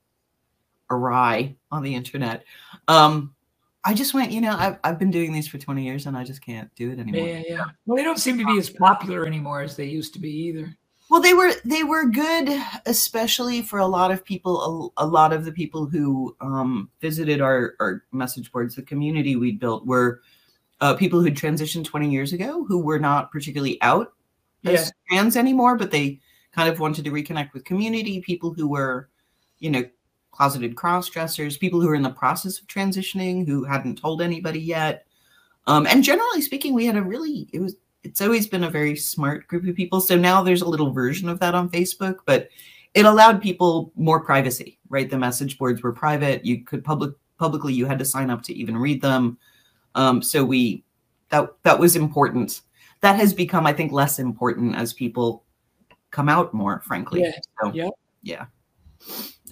awry 0.90 1.56
on 1.72 1.84
the 1.84 1.94
internet. 1.94 2.44
Um, 2.88 3.36
I 3.84 3.94
just 3.94 4.16
went, 4.16 4.32
you 4.32 4.42
know, 4.42 4.56
I've, 4.58 4.80
I've 4.84 5.00
been 5.00 5.12
doing 5.12 5.32
these 5.32 5.48
for 5.48 5.60
20 5.60 5.84
years 5.84 6.08
and 6.08 6.18
I 6.18 6.24
just 6.24 6.42
can't 6.42 6.74
do 6.76 6.92
it 6.92 7.00
anymore. 7.00 7.28
Yeah, 7.28 7.44
yeah. 7.48 7.66
Well, 7.86 7.98
they 7.98 8.04
don't 8.04 8.20
seem 8.20 8.38
to 8.40 8.46
be 8.46 8.58
as 8.58 8.70
popular 8.70 9.26
anymore 9.28 9.62
as 9.62 9.76
they 9.76 9.86
used 9.86 10.14
to 10.14 10.20
be 10.20 10.32
either. 10.32 10.76
Well, 11.12 11.20
they 11.22 11.34
were 11.34 11.52
they 11.66 11.84
were 11.84 12.06
good, 12.06 12.50
especially 12.86 13.62
for 13.64 13.80
a 13.80 13.86
lot 13.86 14.12
of 14.12 14.24
people. 14.24 14.94
A, 14.98 15.04
a 15.04 15.06
lot 15.06 15.34
of 15.34 15.44
the 15.44 15.52
people 15.52 15.86
who 15.86 16.34
um, 16.40 16.90
visited 17.02 17.42
our, 17.42 17.74
our 17.82 18.06
message 18.14 18.50
boards, 18.50 18.76
the 18.76 18.82
community 18.82 19.36
we'd 19.36 19.60
built, 19.60 19.86
were 19.86 20.22
uh, 20.80 20.96
people 20.96 21.20
who'd 21.20 21.36
transitioned 21.36 21.84
20 21.84 22.10
years 22.10 22.32
ago 22.32 22.64
who 22.64 22.80
were 22.80 22.98
not 22.98 23.30
particularly 23.30 23.78
out 23.82 24.14
Yeah. 24.62 24.72
as 24.72 24.94
trans 25.10 25.36
anymore, 25.36 25.78
but 25.78 25.92
they 25.92 26.22
kind 26.54 26.70
of 26.70 26.80
wanted 26.80 27.04
to 27.04 27.12
reconnect 27.12 27.52
with 27.52 27.66
community. 27.66 28.22
People 28.22 28.54
who 28.54 28.70
were, 28.70 29.10
you 29.60 29.70
know, 29.70 29.84
closeted 30.32 30.78
cross 30.78 31.10
dressers, 31.10 31.58
people 31.58 31.82
who 31.82 31.88
were 31.88 31.96
in 31.96 32.04
the 32.04 32.10
process 32.10 32.58
of 32.58 32.68
transitioning 32.68 33.46
who 33.46 33.66
hadn't 33.66 33.98
told 33.98 34.22
anybody 34.22 34.62
yet. 34.62 35.06
Um, 35.68 35.86
and 35.88 36.06
generally 36.06 36.42
speaking, 36.42 36.74
we 36.74 36.86
had 36.86 36.96
a 36.96 37.04
really 37.04 37.50
it 37.52 37.60
was 37.60 37.76
it's 38.04 38.22
always 38.22 38.48
been 38.48 38.64
a 38.64 38.70
very 38.70 38.96
smart 38.96 39.48
group 39.48 39.68
of 39.68 39.76
people. 39.76 40.02
So 40.02 40.18
now 40.18 40.42
there's 40.42 40.62
a 40.62 40.68
little 40.68 40.92
version 40.92 41.30
of 41.30 41.40
that 41.40 41.56
on 41.56 41.70
Facebook, 41.70 42.18
but 42.26 42.50
it 42.94 43.06
allowed 43.06 43.42
people 43.42 43.92
more 43.96 44.20
privacy, 44.20 44.80
right? 44.90 45.10
The 45.10 45.18
message 45.18 45.58
boards 45.58 45.82
were 45.82 45.94
private. 45.94 46.46
You 46.46 46.64
could 46.64 46.84
public 46.84 47.14
publicly, 47.38 47.74
you 47.74 47.86
had 47.86 48.00
to 48.00 48.06
sign 48.06 48.30
up 48.30 48.44
to 48.44 48.54
even 48.54 48.78
read 48.78 49.02
them. 49.02 49.38
Um, 49.96 50.22
so 50.22 50.44
we 50.44 50.84
that 51.30 51.50
that 51.64 51.80
was 51.80 51.96
important. 51.96 52.62
That 53.02 53.16
has 53.16 53.34
become, 53.34 53.66
I 53.66 53.74
think, 53.74 53.92
less 53.92 54.20
important 54.20 54.76
as 54.76 54.94
people 54.94 55.44
come 56.12 56.30
out 56.30 56.54
more, 56.54 56.82
frankly. 56.82 57.22
Yeah. 57.22 57.32
So, 57.62 57.72
Yep. 57.74 57.92
yeah. 58.22 58.46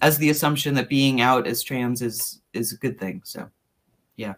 As 0.02 0.18
the 0.18 0.30
assumption 0.30 0.76
that 0.76 0.88
being 0.90 1.22
out 1.22 1.48
as 1.48 1.64
trans 1.64 2.02
is 2.02 2.42
is 2.54 2.74
a 2.74 2.78
good 2.78 3.00
thing. 3.00 3.22
So 3.24 3.50
yeah. 4.18 4.34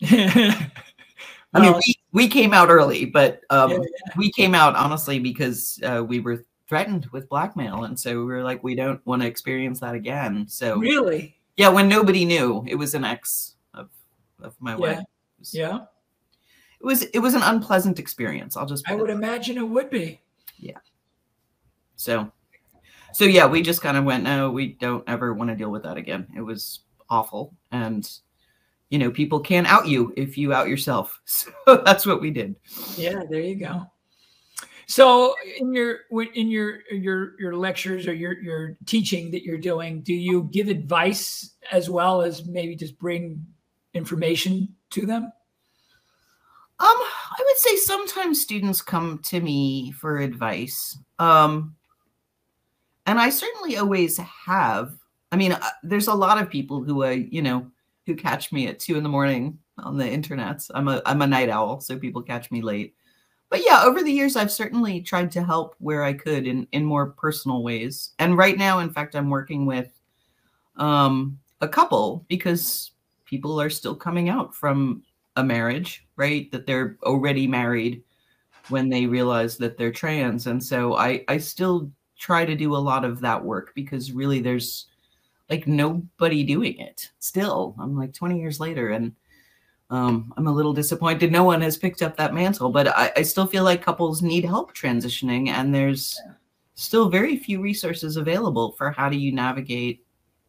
I 0.02 1.60
mean, 1.60 1.72
we, 1.74 1.94
we 2.12 2.28
came 2.28 2.52
out 2.52 2.68
early, 2.70 3.04
but 3.04 3.40
um, 3.50 3.70
Yeah, 3.70 3.78
we 4.16 4.30
came 4.32 4.54
out 4.54 4.74
honestly 4.76 5.18
because 5.18 5.78
uh, 5.84 6.02
we 6.06 6.20
were 6.20 6.44
threatened 6.68 7.06
with 7.12 7.28
blackmail, 7.28 7.84
and 7.84 7.98
so 7.98 8.18
we 8.18 8.24
were 8.24 8.42
like, 8.42 8.62
we 8.62 8.74
don't 8.74 9.04
want 9.06 9.22
to 9.22 9.28
experience 9.28 9.80
that 9.80 9.94
again. 9.94 10.46
So 10.48 10.76
really? 10.78 11.36
yeah, 11.56 11.68
when 11.68 11.88
nobody 11.88 12.24
knew, 12.24 12.64
it 12.66 12.74
was 12.76 12.94
an 12.94 13.04
ex 13.04 13.54
of 13.74 13.88
of 14.42 14.54
my 14.60 14.72
Yeah. 14.72 14.76
wife. 14.76 15.04
Yeah. 15.52 15.78
it 16.80 16.84
was 16.84 17.02
it 17.02 17.18
was 17.18 17.34
an 17.34 17.42
unpleasant 17.42 17.98
experience. 17.98 18.56
I'll 18.56 18.66
just 18.66 18.88
I 18.90 18.94
would 18.94 19.10
imagine 19.10 19.56
it 19.58 19.68
would 19.68 19.90
be. 19.90 20.20
Yeah. 20.58 20.78
So 21.96 22.30
so 23.12 23.24
yeah, 23.24 23.46
we 23.46 23.62
just 23.62 23.82
kind 23.82 23.96
of 23.96 24.04
went, 24.04 24.24
no, 24.24 24.50
we 24.50 24.74
don't 24.74 25.02
ever 25.08 25.34
want 25.34 25.50
to 25.50 25.56
deal 25.56 25.70
with 25.70 25.82
that 25.82 25.96
again. 25.96 26.26
It 26.36 26.42
was 26.42 26.80
awful, 27.08 27.54
and 27.72 28.08
you 28.90 28.98
know, 28.98 29.10
people 29.10 29.40
can't 29.40 29.66
out 29.66 29.88
you 29.88 30.12
if 30.16 30.36
you 30.36 30.52
out 30.52 30.68
yourself. 30.68 31.20
So 31.66 31.82
that's 31.84 32.04
what 32.04 32.20
we 32.20 32.30
did. 32.30 32.56
Yeah, 32.96 33.22
there 33.28 33.40
you 33.40 33.54
go. 33.54 33.86
So 34.86 35.36
in 35.58 35.72
your 35.72 36.00
in 36.34 36.50
your 36.50 36.80
your 36.90 37.40
your 37.40 37.56
lectures 37.56 38.08
or 38.08 38.12
your 38.12 38.40
your 38.42 38.76
teaching 38.86 39.30
that 39.30 39.44
you're 39.44 39.56
doing, 39.56 40.02
do 40.02 40.12
you 40.12 40.48
give 40.52 40.68
advice 40.68 41.54
as 41.70 41.88
well 41.88 42.22
as 42.22 42.44
maybe 42.44 42.74
just 42.74 42.98
bring 42.98 43.46
information 43.94 44.74
to 44.90 45.06
them? 45.06 45.22
Um, 45.22 45.28
I 46.80 47.36
would 47.38 47.56
say 47.58 47.76
sometimes 47.76 48.40
students 48.40 48.82
come 48.82 49.20
to 49.26 49.40
me 49.40 49.92
for 49.92 50.18
advice. 50.18 50.98
Um, 51.18 51.76
and 53.06 53.20
I 53.20 53.30
certainly 53.30 53.76
always 53.76 54.16
have. 54.16 54.94
I 55.30 55.36
mean, 55.36 55.52
uh, 55.52 55.60
there's 55.82 56.08
a 56.08 56.14
lot 56.14 56.40
of 56.40 56.50
people 56.50 56.82
who, 56.82 57.04
uh, 57.04 57.10
you 57.10 57.42
know, 57.42 57.70
who 58.10 58.16
catch 58.16 58.50
me 58.50 58.66
at 58.66 58.80
two 58.80 58.96
in 58.96 59.02
the 59.04 59.08
morning 59.08 59.56
on 59.78 59.96
the 59.96 60.08
internet. 60.08 60.66
I'm 60.74 60.88
a 60.88 61.00
I'm 61.06 61.22
a 61.22 61.26
night 61.26 61.48
owl, 61.48 61.80
so 61.80 61.96
people 61.96 62.22
catch 62.22 62.50
me 62.50 62.60
late. 62.60 62.94
But 63.48 63.64
yeah, 63.64 63.82
over 63.84 64.02
the 64.02 64.12
years 64.12 64.36
I've 64.36 64.50
certainly 64.50 65.00
tried 65.00 65.30
to 65.32 65.44
help 65.44 65.76
where 65.78 66.02
I 66.02 66.12
could 66.12 66.46
in 66.46 66.66
in 66.72 66.84
more 66.84 67.12
personal 67.12 67.62
ways. 67.62 68.10
And 68.18 68.36
right 68.36 68.58
now, 68.58 68.80
in 68.80 68.90
fact, 68.90 69.14
I'm 69.14 69.30
working 69.30 69.64
with 69.64 69.88
um 70.76 71.38
a 71.60 71.68
couple 71.68 72.24
because 72.28 72.92
people 73.24 73.60
are 73.60 73.70
still 73.70 73.94
coming 73.94 74.28
out 74.28 74.54
from 74.54 75.04
a 75.36 75.44
marriage, 75.44 76.06
right? 76.16 76.50
That 76.50 76.66
they're 76.66 76.98
already 77.04 77.46
married 77.46 78.02
when 78.70 78.88
they 78.88 79.06
realize 79.06 79.56
that 79.58 79.78
they're 79.78 79.92
trans. 79.92 80.48
And 80.48 80.62
so 80.62 80.96
I 80.96 81.24
I 81.28 81.38
still 81.38 81.92
try 82.18 82.44
to 82.44 82.56
do 82.56 82.74
a 82.74 82.86
lot 82.90 83.04
of 83.04 83.20
that 83.20 83.42
work 83.44 83.72
because 83.74 84.12
really 84.12 84.40
there's 84.40 84.89
like 85.50 85.66
nobody 85.66 86.44
doing 86.44 86.78
it 86.78 87.10
still. 87.18 87.74
I'm 87.78 87.98
like 87.98 88.14
20 88.14 88.38
years 88.38 88.60
later 88.60 88.90
and 88.90 89.12
um, 89.90 90.32
I'm 90.36 90.46
a 90.46 90.52
little 90.52 90.72
disappointed 90.72 91.32
no 91.32 91.42
one 91.42 91.60
has 91.62 91.76
picked 91.76 92.00
up 92.00 92.16
that 92.16 92.32
mantle, 92.32 92.70
but 92.70 92.88
I, 92.88 93.12
I 93.16 93.22
still 93.22 93.46
feel 93.46 93.64
like 93.64 93.82
couples 93.82 94.22
need 94.22 94.44
help 94.44 94.74
transitioning 94.74 95.48
and 95.48 95.74
there's 95.74 96.20
still 96.76 97.08
very 97.08 97.36
few 97.36 97.60
resources 97.60 98.16
available 98.16 98.72
for 98.72 98.92
how 98.92 99.08
do 99.08 99.18
you 99.18 99.32
navigate 99.32 100.04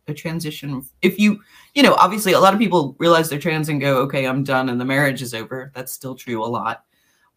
a 0.08 0.14
transition 0.14 0.84
if 1.02 1.20
you 1.20 1.40
you 1.76 1.84
know 1.84 1.94
obviously 1.96 2.34
a 2.34 2.40
lot 2.40 2.54
of 2.54 2.60
people 2.60 2.96
realize 2.98 3.30
they're 3.30 3.38
trans 3.38 3.70
and 3.70 3.80
go 3.80 3.98
okay 3.98 4.26
i'm 4.26 4.44
done 4.44 4.70
and 4.70 4.82
the 4.82 4.86
marriage 4.86 5.22
is 5.22 5.34
over. 5.34 5.72
That's 5.76 5.92
still 5.92 6.16
true 6.16 6.44
a 6.44 6.46
lot. 6.46 6.86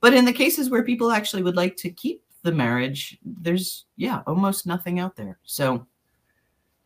But 0.01 0.15
in 0.15 0.25
the 0.25 0.33
cases 0.33 0.71
where 0.71 0.83
people 0.83 1.11
actually 1.11 1.43
would 1.43 1.57
like 1.57 1.77
to 1.77 1.91
keep 1.91 2.23
the 2.43 2.53
marriage 2.53 3.19
there's 3.25 3.87
yeah 3.97 4.23
almost 4.27 4.67
nothing 4.67 4.99
out 5.01 5.17
there. 5.17 5.39
So 5.43 5.87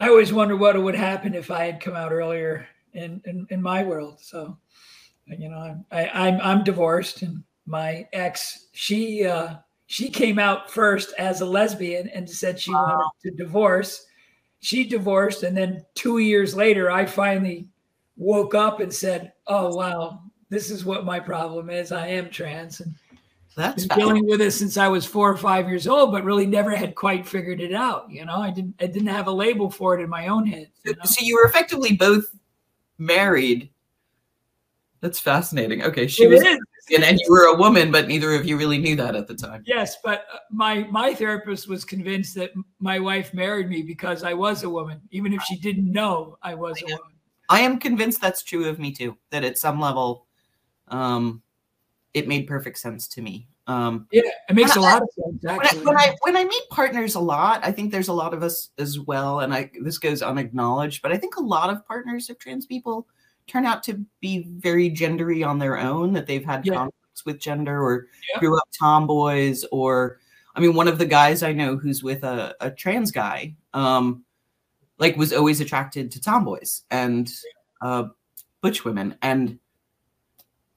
i 0.00 0.08
always 0.08 0.32
wonder 0.32 0.56
what 0.56 0.80
would 0.80 0.94
happen 0.94 1.34
if 1.34 1.50
i 1.50 1.64
had 1.64 1.80
come 1.80 1.94
out 1.94 2.12
earlier 2.12 2.66
in 2.94 3.22
in, 3.24 3.46
in 3.50 3.62
my 3.62 3.82
world. 3.82 4.18
So 4.20 4.56
you 5.26 5.48
know 5.48 5.58
I'm, 5.58 5.84
I, 5.90 6.08
I'm 6.08 6.40
i'm 6.40 6.64
divorced 6.64 7.22
and 7.22 7.42
my 7.66 8.08
ex 8.12 8.68
she 8.72 9.26
uh 9.26 9.56
she 9.86 10.08
came 10.08 10.38
out 10.38 10.70
first 10.70 11.12
as 11.18 11.40
a 11.40 11.46
lesbian 11.46 12.08
and 12.08 12.28
said 12.28 12.58
she 12.58 12.72
wanted 12.72 13.10
to 13.22 13.30
divorce. 13.32 14.06
She 14.60 14.84
divorced 14.84 15.42
and 15.42 15.56
then 15.56 15.84
two 15.94 16.18
years 16.18 16.54
later 16.54 16.90
i 16.90 17.06
finally 17.06 17.68
woke 18.16 18.54
up 18.54 18.80
and 18.80 18.92
said 18.92 19.32
oh 19.46 19.74
wow 19.74 20.20
this 20.50 20.70
is 20.70 20.84
what 20.84 21.04
my 21.04 21.20
problem 21.20 21.68
is. 21.68 21.92
I 21.92 22.06
am 22.06 22.30
trans. 22.30 22.80
And 22.80 22.94
that's 23.58 23.86
been 23.86 23.98
dealing 23.98 24.26
with 24.26 24.40
it 24.40 24.52
since 24.52 24.76
i 24.76 24.88
was 24.88 25.04
four 25.04 25.30
or 25.30 25.36
five 25.36 25.68
years 25.68 25.86
old 25.86 26.12
but 26.12 26.24
really 26.24 26.46
never 26.46 26.74
had 26.74 26.94
quite 26.94 27.26
figured 27.26 27.60
it 27.60 27.74
out 27.74 28.10
you 28.10 28.24
know 28.24 28.36
i 28.36 28.50
didn't 28.50 28.74
i 28.80 28.86
didn't 28.86 29.08
have 29.08 29.26
a 29.26 29.32
label 29.32 29.70
for 29.70 29.98
it 29.98 30.02
in 30.02 30.08
my 30.08 30.28
own 30.28 30.46
head 30.46 30.70
you 30.84 30.92
know? 30.92 31.04
so 31.04 31.24
you 31.24 31.34
were 31.34 31.48
effectively 31.48 31.96
both 31.96 32.24
married 32.98 33.70
that's 35.00 35.18
fascinating 35.18 35.82
okay 35.82 36.06
she 36.06 36.24
it 36.24 36.28
was 36.28 36.42
is. 36.42 36.58
and 37.02 37.18
you 37.18 37.30
were 37.30 37.54
a 37.54 37.56
woman 37.56 37.90
but 37.90 38.08
neither 38.08 38.32
of 38.34 38.46
you 38.46 38.56
really 38.56 38.78
knew 38.78 38.96
that 38.96 39.14
at 39.14 39.26
the 39.26 39.34
time 39.34 39.62
yes 39.66 39.96
but 40.02 40.24
uh, 40.32 40.38
my 40.50 40.84
my 40.90 41.12
therapist 41.14 41.68
was 41.68 41.84
convinced 41.84 42.34
that 42.34 42.50
my 42.80 42.98
wife 42.98 43.34
married 43.34 43.68
me 43.68 43.82
because 43.82 44.24
i 44.24 44.32
was 44.32 44.62
a 44.62 44.68
woman 44.68 45.00
even 45.10 45.32
if 45.32 45.42
she 45.42 45.56
didn't 45.56 45.90
know 45.90 46.38
i 46.42 46.54
was 46.54 46.80
a 46.82 46.86
woman 46.86 47.12
I 47.48 47.60
am 47.60 47.78
convinced 47.78 48.20
that's 48.20 48.42
true 48.42 48.68
of 48.68 48.78
me 48.78 48.92
too. 48.92 49.16
That 49.30 49.44
at 49.44 49.58
some 49.58 49.80
level, 49.80 50.26
um, 50.88 51.42
it 52.14 52.28
made 52.28 52.46
perfect 52.46 52.78
sense 52.78 53.08
to 53.08 53.22
me. 53.22 53.48
Um, 53.66 54.06
yeah 54.10 54.22
it 54.48 54.54
makes 54.54 54.76
a 54.76 54.80
lot 54.80 55.02
of 55.02 55.08
sense 55.14 55.42
when 55.42 55.60
I, 55.60 55.74
when 55.84 55.96
I 55.98 56.16
when 56.22 56.36
I 56.36 56.44
meet 56.44 56.62
partners 56.70 57.14
a 57.16 57.20
lot, 57.20 57.60
I 57.62 57.70
think 57.70 57.92
there's 57.92 58.08
a 58.08 58.14
lot 58.14 58.32
of 58.32 58.42
us 58.42 58.70
as 58.78 58.98
well, 58.98 59.40
and 59.40 59.52
I 59.52 59.70
this 59.82 59.98
goes 59.98 60.22
unacknowledged, 60.22 61.02
but 61.02 61.12
I 61.12 61.18
think 61.18 61.36
a 61.36 61.42
lot 61.42 61.68
of 61.68 61.86
partners 61.86 62.30
of 62.30 62.38
trans 62.38 62.64
people 62.64 63.06
turn 63.46 63.66
out 63.66 63.82
to 63.82 64.04
be 64.20 64.46
very 64.56 64.90
gendery 64.90 65.46
on 65.46 65.58
their 65.58 65.78
own. 65.78 66.14
That 66.14 66.26
they've 66.26 66.44
had 66.44 66.64
Yeah. 66.64 66.74
conflicts 66.74 67.26
with 67.26 67.40
gender, 67.40 67.82
or 67.82 68.06
Yeah. 68.32 68.40
grew 68.40 68.56
up 68.56 68.68
tomboys, 68.78 69.64
or 69.70 70.18
I 70.54 70.60
mean, 70.60 70.74
one 70.74 70.88
of 70.88 70.98
the 70.98 71.06
guys 71.06 71.42
I 71.42 71.52
know 71.52 71.76
who's 71.76 72.02
with 72.02 72.24
a, 72.24 72.56
a 72.60 72.70
trans 72.70 73.10
guy, 73.10 73.54
um, 73.74 74.24
like 74.98 75.16
was 75.16 75.32
always 75.34 75.60
attracted 75.60 76.10
to 76.12 76.20
tomboys 76.20 76.84
and 76.90 77.30
uh, 77.82 78.04
butch 78.62 78.84
women, 78.84 79.16
and 79.20 79.58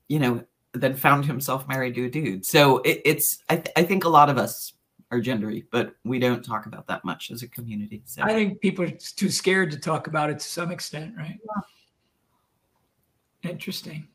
you 0.09 0.19
know, 0.19 0.43
then 0.73 0.95
found 0.95 1.25
himself 1.25 1.67
married 1.67 1.95
to 1.95 2.05
a 2.05 2.09
dude. 2.09 2.45
So 2.45 2.77
it, 2.79 3.01
it's 3.03 3.39
I, 3.49 3.55
th- 3.57 3.73
I 3.75 3.83
think 3.83 4.03
a 4.03 4.09
lot 4.09 4.29
of 4.29 4.37
us 4.37 4.73
are 5.11 5.19
gendery, 5.19 5.65
but 5.71 5.95
we 6.05 6.19
don't 6.19 6.43
talk 6.43 6.65
about 6.65 6.87
that 6.87 7.03
much 7.03 7.31
as 7.31 7.43
a 7.43 7.47
community. 7.47 8.01
So 8.05 8.23
I 8.23 8.33
think 8.33 8.61
people 8.61 8.85
are 8.85 8.89
too 8.89 9.29
scared 9.29 9.71
to 9.71 9.77
talk 9.77 10.07
about 10.07 10.29
it 10.29 10.39
to 10.39 10.45
some 10.45 10.71
extent, 10.71 11.13
right? 11.17 11.37
Interesting. 13.43 14.07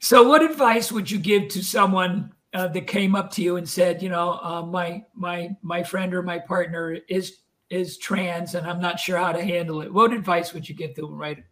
So, 0.00 0.26
what 0.26 0.42
advice 0.42 0.90
would 0.90 1.10
you 1.10 1.18
give 1.18 1.48
to 1.48 1.62
someone 1.62 2.32
uh, 2.54 2.68
that 2.68 2.86
came 2.86 3.14
up 3.14 3.30
to 3.32 3.42
you 3.42 3.56
and 3.56 3.68
said, 3.68 4.02
you 4.02 4.08
know, 4.08 4.38
uh, 4.42 4.62
my 4.62 5.04
my 5.14 5.50
my 5.62 5.82
friend 5.82 6.14
or 6.14 6.22
my 6.22 6.38
partner 6.38 6.98
is 7.08 7.38
is 7.70 7.98
trans, 7.98 8.54
and 8.54 8.66
I'm 8.66 8.80
not 8.80 8.98
sure 8.98 9.18
how 9.18 9.32
to 9.32 9.42
handle 9.42 9.82
it? 9.82 9.92
What 9.92 10.12
advice 10.12 10.52
would 10.52 10.68
you 10.68 10.74
give 10.74 10.94
them 10.94 11.14
right 11.14 11.42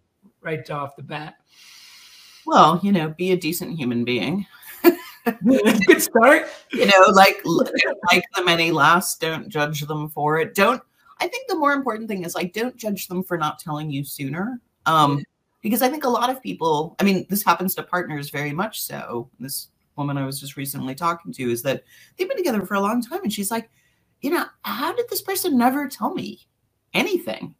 right 0.40 0.68
off 0.70 0.96
the 0.96 1.02
bat? 1.02 1.34
Well, 2.50 2.80
you 2.82 2.90
know, 2.90 3.10
be 3.10 3.30
a 3.30 3.36
decent 3.36 3.78
human 3.78 4.04
being. 4.04 4.44
Good 5.44 6.02
start. 6.02 6.48
You 6.72 6.86
know, 6.86 7.04
like 7.12 7.40
like 8.10 8.24
them 8.34 8.48
any 8.48 8.72
less. 8.72 9.16
Don't 9.16 9.48
judge 9.48 9.82
them 9.82 10.10
for 10.10 10.40
it. 10.40 10.56
Don't. 10.56 10.82
I 11.20 11.28
think 11.28 11.46
the 11.48 11.54
more 11.54 11.72
important 11.72 12.08
thing 12.08 12.24
is 12.24 12.34
like 12.34 12.52
don't 12.52 12.76
judge 12.76 13.06
them 13.06 13.22
for 13.22 13.38
not 13.38 13.60
telling 13.60 13.88
you 13.90 14.02
sooner. 14.02 14.60
Um, 14.84 15.22
because 15.62 15.80
I 15.80 15.88
think 15.88 16.02
a 16.02 16.08
lot 16.08 16.28
of 16.28 16.42
people. 16.42 16.96
I 16.98 17.04
mean, 17.04 17.24
this 17.30 17.44
happens 17.44 17.76
to 17.76 17.84
partners 17.84 18.30
very 18.30 18.52
much 18.52 18.82
so. 18.82 19.30
This 19.38 19.68
woman 19.94 20.18
I 20.18 20.26
was 20.26 20.40
just 20.40 20.56
recently 20.56 20.96
talking 20.96 21.32
to 21.34 21.52
is 21.52 21.62
that 21.62 21.84
they've 22.16 22.28
been 22.28 22.36
together 22.36 22.66
for 22.66 22.74
a 22.74 22.80
long 22.80 23.00
time, 23.00 23.22
and 23.22 23.32
she's 23.32 23.52
like, 23.52 23.70
you 24.22 24.30
know, 24.30 24.44
how 24.62 24.92
did 24.92 25.08
this 25.08 25.22
person 25.22 25.56
never 25.56 25.86
tell 25.86 26.14
me 26.14 26.40
anything? 26.94 27.54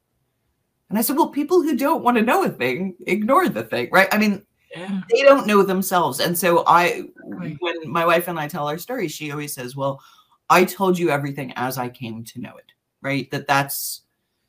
And 0.88 0.98
I 0.98 1.03
said, 1.03 1.16
well, 1.16 1.29
people 1.29 1.62
who 1.62 1.76
don't 1.76 2.03
want 2.03 2.16
to 2.16 2.24
know 2.24 2.42
a 2.42 2.48
thing 2.48 2.96
ignore 3.07 3.48
the 3.48 3.62
thing, 3.62 3.88
right? 3.92 4.09
I 4.11 4.18
mean, 4.18 4.44
Yeah. 4.74 5.00
they 5.11 5.22
don't 5.22 5.46
know 5.46 5.62
themselves. 5.62 6.20
And 6.20 6.38
so 6.38 6.62
I, 6.66 7.04
when 7.24 7.90
my 7.90 8.06
wife 8.06 8.28
and 8.28 8.38
I 8.38 8.46
tell 8.46 8.68
our 8.68 8.78
story, 8.78 9.09
she 9.09 9.33
always 9.33 9.52
says, 9.52 9.74
well, 9.74 10.00
I 10.48 10.64
told 10.64 10.98
you 10.98 11.11
everything 11.11 11.52
as 11.56 11.78
I 11.78 11.88
came 11.88 12.24
to 12.24 12.40
know 12.40 12.56
it, 12.56 12.72
right? 13.02 13.30
That 13.30 13.46
that's, 13.46 14.02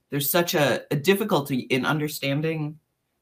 there's 0.10 0.30
such 0.30 0.54
a, 0.54 0.84
a 0.92 0.96
difficulty 0.96 1.60
in 1.60 1.86
understanding 1.86 2.78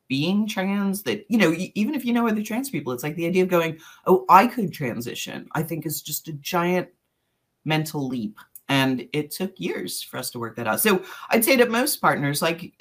being 0.07 0.47
trans 0.47 1.03
that, 1.03 1.25
you 1.29 1.38
know, 1.38 1.53
even 1.75 1.93
if 1.93 2.03
you 2.03 2.12
know 2.12 2.27
other 2.27 2.41
trans 2.41 2.69
people, 2.69 2.91
it's 2.91 3.03
like 3.03 3.15
the 3.15 3.27
idea 3.27 3.43
of 3.43 3.49
going, 3.49 3.77
oh, 4.07 4.25
I 4.27 4.47
could 4.47 4.73
transition, 4.73 5.47
I 5.53 5.63
think 5.63 5.85
is 5.85 6.01
just 6.01 6.27
a 6.27 6.33
giant 6.33 6.89
mental 7.63 8.07
leap. 8.07 8.39
And 8.69 9.07
it 9.13 9.31
took 9.31 9.59
years 9.59 10.01
for 10.01 10.17
us 10.17 10.29
to 10.31 10.39
work 10.39 10.55
that 10.55 10.67
out. 10.67 10.79
So 10.79 11.03
I'd 11.29 11.45
say 11.45 11.57
to 11.57 11.69
most 11.69 12.01
partners, 12.01 12.41
like, 12.41 12.73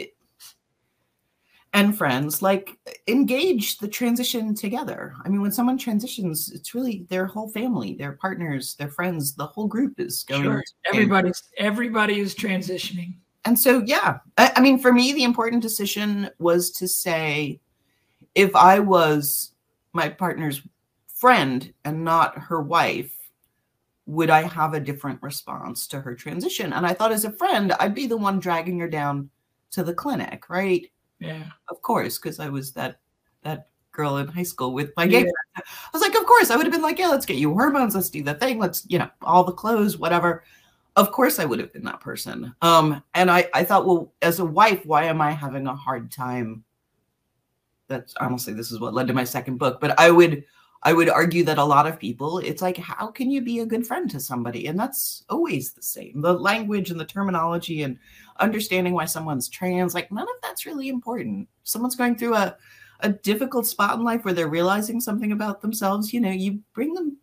and 1.74 1.96
friends 1.96 2.40
like 2.40 2.78
engage 3.08 3.78
the 3.78 3.88
transition 3.88 4.54
together 4.54 5.14
i 5.24 5.28
mean 5.28 5.40
when 5.42 5.52
someone 5.52 5.76
transitions 5.76 6.50
it's 6.52 6.74
really 6.74 7.06
their 7.10 7.26
whole 7.26 7.48
family 7.48 7.94
their 7.94 8.12
partners 8.12 8.74
their 8.76 8.88
friends 8.88 9.34
the 9.34 9.46
whole 9.46 9.66
group 9.66 10.00
is 10.00 10.22
going 10.24 10.42
Sure. 10.42 10.62
Everybody's 10.92 11.42
everybody 11.58 12.20
is 12.20 12.34
transitioning. 12.34 13.14
and 13.44 13.58
so 13.58 13.82
yeah 13.84 14.18
I, 14.38 14.52
I 14.56 14.60
mean 14.60 14.78
for 14.78 14.92
me 14.92 15.12
the 15.12 15.24
important 15.24 15.62
decision 15.62 16.30
was 16.38 16.70
to 16.72 16.88
say 16.88 17.60
if 18.34 18.54
i 18.56 18.78
was 18.78 19.52
my 19.92 20.08
partner's 20.08 20.62
friend 21.06 21.72
and 21.84 22.04
not 22.04 22.38
her 22.38 22.62
wife 22.62 23.14
would 24.06 24.30
i 24.30 24.42
have 24.42 24.72
a 24.72 24.80
different 24.80 25.20
response 25.22 25.86
to 25.88 26.00
her 26.00 26.14
transition 26.14 26.72
and 26.72 26.86
i 26.86 26.94
thought 26.94 27.12
as 27.12 27.26
a 27.26 27.32
friend 27.32 27.72
i'd 27.80 27.94
be 27.94 28.06
the 28.06 28.16
one 28.16 28.38
dragging 28.38 28.78
her 28.78 28.88
down 28.88 29.28
to 29.70 29.82
the 29.82 29.92
clinic 29.92 30.48
right 30.48 30.90
Yeah. 31.20 31.44
of 31.68 31.82
course, 31.82 32.18
because 32.18 32.38
I 32.40 32.48
was 32.48 32.72
that 32.72 33.00
that 33.42 33.68
girl 33.92 34.18
in 34.18 34.28
high 34.28 34.44
school 34.44 34.72
with 34.72 34.92
my 34.96 35.06
gay 35.06 35.18
Yeah. 35.18 35.22
friend. 35.22 35.66
I 35.66 35.90
was 35.92 36.02
like, 36.02 36.14
of 36.14 36.24
course, 36.26 36.50
I 36.50 36.56
would 36.56 36.66
have 36.66 36.72
been 36.72 36.82
like, 36.82 36.98
yeah, 36.98 37.08
let's 37.08 37.26
get 37.26 37.36
you 37.36 37.52
hormones, 37.52 37.94
let's 37.94 38.10
do 38.10 38.22
the 38.22 38.34
thing, 38.34 38.58
let's, 38.58 38.84
you 38.88 38.98
know, 38.98 39.10
all 39.22 39.42
the 39.42 39.52
clothes, 39.52 39.98
whatever. 39.98 40.44
Of 40.94 41.10
course, 41.12 41.38
I 41.38 41.44
would 41.44 41.58
have 41.58 41.72
been 41.72 41.84
that 41.84 42.00
person. 42.00 42.54
Um, 42.62 43.02
and 43.14 43.30
I, 43.30 43.48
I 43.54 43.64
thought, 43.64 43.86
well, 43.86 44.12
as 44.22 44.38
a 44.38 44.44
wife, 44.44 44.84
why 44.86 45.04
am 45.04 45.20
I 45.20 45.32
having 45.32 45.66
a 45.66 45.74
hard 45.74 46.10
time? 46.12 46.64
That's 47.88 48.14
honestly, 48.20 48.52
this 48.52 48.70
is 48.70 48.80
what 48.80 48.94
led 48.94 49.08
to 49.08 49.14
my 49.14 49.24
second 49.24 49.58
book. 49.58 49.80
But 49.80 49.98
I 49.98 50.10
would, 50.10 50.44
I 50.82 50.92
would 50.92 51.08
argue 51.08 51.44
that 51.44 51.58
a 51.58 51.64
lot 51.64 51.86
of 51.86 51.98
people, 51.98 52.38
it's 52.38 52.62
like, 52.62 52.76
how 52.76 53.08
can 53.08 53.30
you 53.30 53.40
be 53.40 53.60
a 53.60 53.66
good 53.66 53.86
friend 53.86 54.08
to 54.10 54.20
somebody? 54.20 54.66
And 54.66 54.78
that's 54.78 55.24
always 55.28 55.72
the 55.72 55.82
same. 55.82 56.20
The 56.20 56.32
language 56.32 56.90
and 56.90 57.00
the 57.00 57.04
terminology 57.04 57.82
and 57.82 57.98
understanding 58.38 58.92
why 58.92 59.06
someone's 59.06 59.48
trans, 59.48 59.94
like 59.94 60.12
none 60.12 60.28
of 60.28 60.34
that's 60.40 60.66
really 60.66 60.88
important. 60.88 61.48
Someone's 61.64 61.96
going 61.96 62.16
through 62.16 62.34
a, 62.34 62.56
a 63.00 63.08
difficult 63.08 63.66
spot 63.66 63.98
in 63.98 64.04
life 64.04 64.24
where 64.24 64.34
they're 64.34 64.48
realizing 64.48 65.00
something 65.00 65.32
about 65.32 65.60
themselves, 65.60 66.12
you 66.12 66.20
know, 66.20 66.30
you 66.30 66.60
bring 66.74 66.94
them 66.94 67.16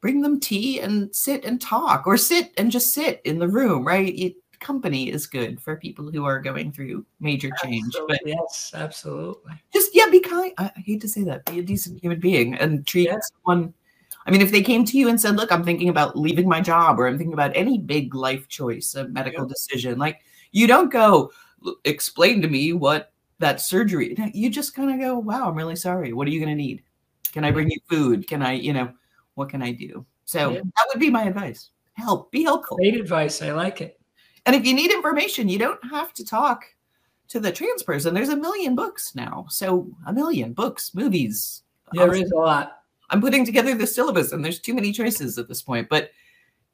bring 0.00 0.22
them 0.22 0.40
tea 0.40 0.80
and 0.80 1.14
sit 1.14 1.44
and 1.44 1.60
talk 1.60 2.06
or 2.06 2.16
sit 2.16 2.52
and 2.56 2.70
just 2.70 2.92
sit 2.92 3.20
in 3.24 3.38
the 3.38 3.48
room, 3.48 3.86
right? 3.86 4.14
You, 4.14 4.34
company 4.60 5.10
is 5.10 5.26
good 5.26 5.60
for 5.60 5.76
people 5.76 6.10
who 6.10 6.24
are 6.24 6.38
going 6.40 6.70
through 6.72 7.04
major 7.18 7.50
change. 7.62 7.84
Absolutely. 7.86 8.18
But 8.22 8.28
yes, 8.28 8.72
absolutely. 8.74 9.52
just 9.72 9.94
yeah, 9.94 10.08
be 10.10 10.20
kind. 10.20 10.52
I 10.58 10.70
hate 10.76 11.00
to 11.02 11.08
say 11.08 11.24
that. 11.24 11.44
Be 11.46 11.58
a 11.58 11.62
decent 11.62 12.00
human 12.00 12.20
being 12.20 12.54
and 12.54 12.86
treat 12.86 13.08
Yeah. 13.08 13.18
someone. 13.44 13.74
I 14.26 14.30
mean, 14.30 14.42
if 14.42 14.50
they 14.52 14.62
came 14.62 14.84
to 14.84 14.98
you 14.98 15.08
and 15.08 15.20
said, 15.20 15.36
"Look, 15.36 15.50
I'm 15.50 15.64
thinking 15.64 15.88
about 15.88 16.16
leaving 16.16 16.48
my 16.48 16.60
job, 16.60 17.00
or 17.00 17.06
I'm 17.08 17.16
thinking 17.18 17.32
about 17.34 17.52
any 17.56 17.78
big 17.78 18.14
life 18.14 18.48
choice, 18.48 18.94
a 18.94 19.08
medical 19.08 19.46
decision," 19.46 19.98
like 19.98 20.20
you 20.52 20.66
don't 20.66 20.92
go 20.92 21.32
explain 21.84 22.42
to 22.42 22.48
me 22.48 22.72
what 22.72 23.12
that 23.38 23.60
surgery. 23.60 24.14
You 24.34 24.50
just 24.50 24.74
kind 24.74 24.90
of 24.92 24.98
go, 25.00 25.18
"Wow, 25.18 25.48
I'm 25.48 25.54
really 25.56 25.76
sorry. 25.76 26.12
What 26.12 26.28
are 26.28 26.30
you 26.30 26.40
going 26.40 26.50
to 26.56 26.62
need? 26.62 26.82
Can 27.32 27.44
I 27.44 27.50
bring 27.50 27.70
you 27.70 27.78
food? 27.88 28.26
Can 28.28 28.42
I, 28.42 28.52
you 28.52 28.72
know, 28.72 28.92
what 29.34 29.48
can 29.48 29.62
I 29.62 29.72
do?" 29.72 30.04
So 30.26 30.52
Yeah. 30.52 30.60
that 30.60 30.86
would 30.92 31.00
be 31.00 31.10
my 31.10 31.24
advice. 31.24 31.70
Help, 31.94 32.30
be 32.30 32.42
helpful. 32.42 32.76
Great 32.78 33.00
advice. 33.00 33.42
I 33.42 33.52
like 33.52 33.80
it. 33.80 33.99
And 34.46 34.56
if 34.56 34.64
you 34.64 34.74
need 34.74 34.90
information, 34.90 35.48
you 35.48 35.58
don't 35.58 35.82
have 35.90 36.12
to 36.14 36.24
talk 36.24 36.64
to 37.28 37.40
the 37.40 37.52
trans 37.52 37.82
person. 37.82 38.12
There's 38.14 38.28
a 38.28 38.36
million 38.36 38.74
books 38.74 39.14
now. 39.14 39.46
So 39.48 39.88
a 40.06 40.12
million 40.12 40.52
books, 40.52 40.94
movies. 40.94 41.62
There 41.92 42.14
is 42.14 42.30
a 42.30 42.36
lot. 42.36 42.82
I'm 43.10 43.20
putting 43.20 43.44
together 43.44 43.74
the 43.74 43.86
syllabus 43.86 44.32
and 44.32 44.44
there's 44.44 44.60
too 44.60 44.74
many 44.74 44.92
choices 44.92 45.38
at 45.38 45.48
this 45.48 45.62
point. 45.62 45.88
But 45.88 46.10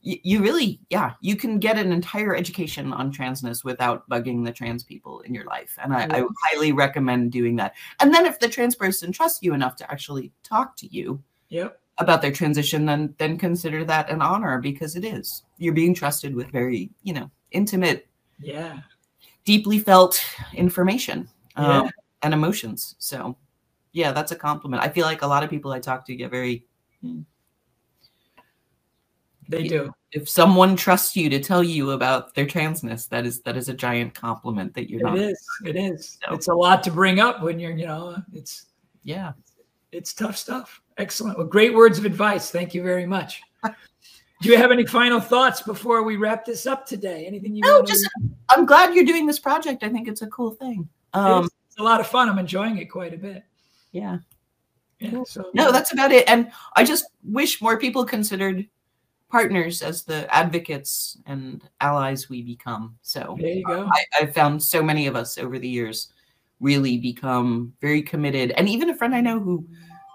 you, 0.02 0.18
you 0.22 0.42
really, 0.42 0.80
yeah, 0.90 1.14
you 1.20 1.36
can 1.36 1.58
get 1.58 1.78
an 1.78 1.92
entire 1.92 2.36
education 2.36 2.92
on 2.92 3.12
transness 3.12 3.64
without 3.64 4.08
bugging 4.08 4.44
the 4.44 4.52
trans 4.52 4.84
people 4.84 5.20
in 5.20 5.34
your 5.34 5.44
life. 5.44 5.76
And 5.82 5.92
I, 5.92 6.06
I 6.10 6.24
highly 6.44 6.72
recommend 6.72 7.32
doing 7.32 7.56
that. 7.56 7.74
And 8.00 8.14
then 8.14 8.24
if 8.26 8.38
the 8.38 8.48
trans 8.48 8.74
person 8.74 9.12
trusts 9.12 9.42
you 9.42 9.52
enough 9.52 9.76
to 9.76 9.90
actually 9.90 10.32
talk 10.42 10.76
to 10.76 10.86
you 10.94 11.22
Yep. 11.48 11.80
about 11.98 12.22
their 12.22 12.32
transition, 12.32 12.86
then 12.86 13.14
then 13.18 13.38
consider 13.38 13.84
that 13.84 14.10
an 14.10 14.22
honor 14.22 14.60
because 14.60 14.96
it 14.96 15.04
is. 15.04 15.42
You're 15.58 15.74
being 15.74 15.94
trusted 15.94 16.34
with 16.34 16.50
very, 16.52 16.90
you 17.02 17.14
know, 17.14 17.30
intimate 17.56 18.06
Yeah. 18.38 18.80
deeply 19.44 19.78
felt 19.78 20.22
information 20.54 21.28
um, 21.56 21.84
Yeah. 21.86 21.90
and 22.22 22.34
emotions. 22.34 22.94
So, 22.98 23.36
yeah, 23.92 24.12
that's 24.12 24.32
a 24.32 24.36
compliment. 24.36 24.82
I 24.82 24.88
feel 24.88 25.06
like 25.06 25.22
a 25.22 25.26
lot 25.26 25.42
of 25.42 25.50
people 25.50 25.72
I 25.72 25.80
talk 25.80 26.04
to 26.06 26.14
get 26.14 26.30
very. 26.30 26.64
They 29.48 29.62
Yeah. 29.62 29.68
do. 29.68 29.92
If 30.12 30.28
someone 30.28 30.76
trusts 30.76 31.16
you 31.16 31.28
to 31.30 31.40
tell 31.40 31.62
you 31.62 31.92
about 31.92 32.34
their 32.34 32.46
transness, 32.46 33.08
that 33.10 33.24
is 33.26 33.40
that 33.42 33.56
is 33.56 33.68
a 33.68 33.74
giant 33.74 34.12
compliment 34.14 34.74
that 34.74 34.90
you're 34.90 35.00
It 35.00 35.04
not. 35.04 35.18
is. 35.18 35.46
It 35.64 35.76
is. 35.76 36.18
So- 36.26 36.34
It's 36.34 36.48
a 36.48 36.54
lot 36.54 36.82
to 36.84 36.90
bring 36.90 37.20
up 37.20 37.42
when 37.42 37.58
you're, 37.60 37.76
you 37.76 37.86
know, 37.86 38.16
it's 38.32 38.66
Yeah. 39.04 39.32
it's 39.92 40.12
tough 40.12 40.36
stuff. 40.36 40.80
Excellent. 40.98 41.38
Well, 41.38 41.46
great 41.46 41.74
words 41.74 41.98
of 41.98 42.04
advice. 42.04 42.50
Thank 42.50 42.74
you 42.74 42.82
very 42.82 43.06
much. 43.06 43.40
Do 44.42 44.50
you 44.50 44.56
have 44.58 44.70
any 44.70 44.84
final 44.84 45.20
thoughts 45.20 45.62
before 45.62 46.02
we 46.02 46.16
wrap 46.16 46.44
this 46.44 46.66
up 46.66 46.86
today? 46.86 47.26
Anything 47.26 47.54
you 47.54 47.62
No, 47.64 47.76
want 47.76 47.88
just 47.88 48.04
to 48.04 48.10
I'm 48.50 48.66
glad 48.66 48.94
you're 48.94 49.04
doing 49.04 49.26
this 49.26 49.38
project. 49.38 49.82
I 49.82 49.88
think 49.88 50.08
it's 50.08 50.22
a 50.22 50.26
cool 50.26 50.50
thing. 50.50 50.88
Um, 51.14 51.44
it's 51.44 51.78
a 51.78 51.82
lot 51.82 52.00
of 52.00 52.06
fun. 52.06 52.28
I'm 52.28 52.38
enjoying 52.38 52.76
it 52.78 52.86
quite 52.86 53.14
a 53.14 53.18
bit. 53.18 53.44
yeah. 53.92 54.18
Yeah. 54.98 55.22
So 55.26 55.50
No, 55.52 55.72
that's 55.72 55.92
about 55.92 56.10
it. 56.12 56.28
And 56.28 56.50
I 56.74 56.84
just 56.84 57.06
wish 57.22 57.60
more 57.60 57.78
people 57.78 58.04
considered 58.04 58.66
partners 59.30 59.82
as 59.82 60.04
the 60.04 60.32
advocates 60.34 61.18
and 61.26 61.62
allies 61.80 62.30
we 62.30 62.42
become. 62.42 62.96
So 63.02 63.36
there 63.40 63.50
you 63.50 63.64
go. 63.64 63.88
I, 63.92 64.04
I've 64.20 64.34
found 64.34 64.62
so 64.62 64.82
many 64.82 65.06
of 65.06 65.16
us 65.16 65.36
over 65.36 65.58
the 65.58 65.68
years 65.68 66.12
really 66.60 66.96
become 66.96 67.74
very 67.82 68.00
committed. 68.02 68.52
And 68.52 68.68
even 68.68 68.88
a 68.88 68.94
friend 68.96 69.14
I 69.14 69.20
know 69.20 69.38
who 69.38 69.66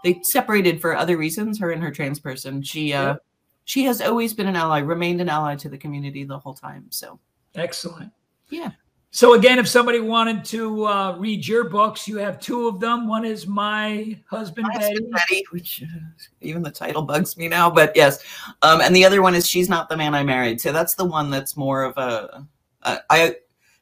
they 0.03 0.19
separated 0.23 0.81
for 0.81 0.95
other 0.95 1.15
reasons, 1.17 1.59
her 1.59 1.71
and 1.71 1.83
her 1.83 1.91
trans 1.91 2.19
person, 2.19 2.61
she 2.63 2.93
uh 2.93 3.09
Yep. 3.09 3.25
She 3.65 3.83
has 3.85 4.01
always 4.01 4.33
been 4.33 4.47
an 4.47 4.55
ally, 4.55 4.79
remained 4.79 5.21
an 5.21 5.29
ally 5.29 5.55
to 5.55 5.69
the 5.69 5.77
community 5.77 6.23
the 6.23 6.39
whole 6.39 6.53
time. 6.53 6.85
So 6.89 7.19
Excellent. 7.55 8.11
Yeah. 8.49 8.71
So 9.13 9.33
again, 9.33 9.59
if 9.59 9.67
somebody 9.67 9.99
wanted 9.99 10.45
to 10.45 10.87
uh, 10.87 11.17
read 11.17 11.45
your 11.45 11.65
books, 11.65 12.07
you 12.07 12.17
have 12.17 12.39
two 12.39 12.67
of 12.69 12.79
them. 12.79 13.07
One 13.09 13.25
is 13.25 13.45
My 13.45 14.17
Husband 14.29 14.65
My 14.67 14.73
Betty. 14.73 14.93
Husband 14.93 15.11
Betty, 15.11 15.45
which 15.51 15.83
uh, 15.83 15.99
even 16.39 16.61
the 16.61 16.71
title 16.71 17.01
bugs 17.01 17.35
me 17.35 17.49
now, 17.49 17.69
but 17.69 17.91
yes. 17.93 18.23
Um, 18.61 18.79
and 18.79 18.95
the 18.95 19.03
other 19.03 19.21
one 19.21 19.35
is 19.35 19.47
She's 19.47 19.67
Not 19.67 19.89
the 19.89 19.97
Man 19.97 20.15
I 20.15 20.23
Married. 20.23 20.61
So 20.61 20.71
that's 20.71 20.95
the 20.95 21.03
one 21.03 21.29
that's 21.29 21.57
more 21.57 21.83
of 21.83 21.97
a. 21.97 22.47
Uh, 22.83 22.97
I 23.09 23.35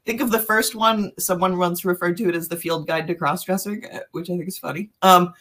think 0.04 0.20
of 0.20 0.32
the 0.32 0.40
first 0.40 0.74
one, 0.74 1.12
someone 1.20 1.60
once 1.60 1.86
referred 1.86 2.18
to 2.18 2.28
it 2.28 2.36
as 2.36 2.48
the 2.48 2.58
field 2.58 2.88
guide 2.88 3.06
to 3.06 3.14
cross 3.14 3.44
dressing, 3.44 3.86
which 4.12 4.32
I 4.32 4.34
think 4.34 4.48
is 4.48 4.58
funny. 4.58 4.90
Um, 5.04 5.34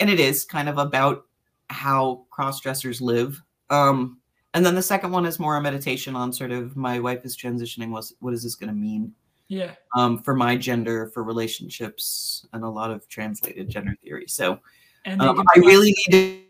and 0.00 0.08
it 0.08 0.18
is 0.18 0.46
kind 0.46 0.68
of 0.68 0.78
about 0.78 1.26
how 1.68 2.24
cross 2.30 2.60
dressers 2.60 3.02
live. 3.02 3.42
Um, 3.70 4.18
and 4.54 4.64
then 4.64 4.74
the 4.74 4.82
second 4.82 5.10
one 5.10 5.26
is 5.26 5.38
more 5.38 5.56
a 5.56 5.60
meditation 5.60 6.16
on 6.16 6.32
sort 6.32 6.50
of 6.50 6.76
my 6.76 6.98
wife 6.98 7.24
is 7.24 7.36
transitioning. 7.36 7.90
What's, 7.90 8.14
what 8.20 8.32
is 8.32 8.42
this 8.42 8.54
going 8.54 8.68
to 8.70 8.74
mean? 8.74 9.12
Yeah. 9.48 9.72
Um, 9.94 10.22
for 10.22 10.34
my 10.34 10.56
gender, 10.56 11.10
for 11.14 11.22
relationships, 11.22 12.46
and 12.52 12.64
a 12.64 12.68
lot 12.68 12.90
of 12.90 13.06
translated 13.08 13.68
gender 13.68 13.94
theory. 14.02 14.26
So, 14.28 14.58
And 15.04 15.20
um, 15.22 15.44
I 15.54 15.58
really 15.60 15.94
need 16.08 16.42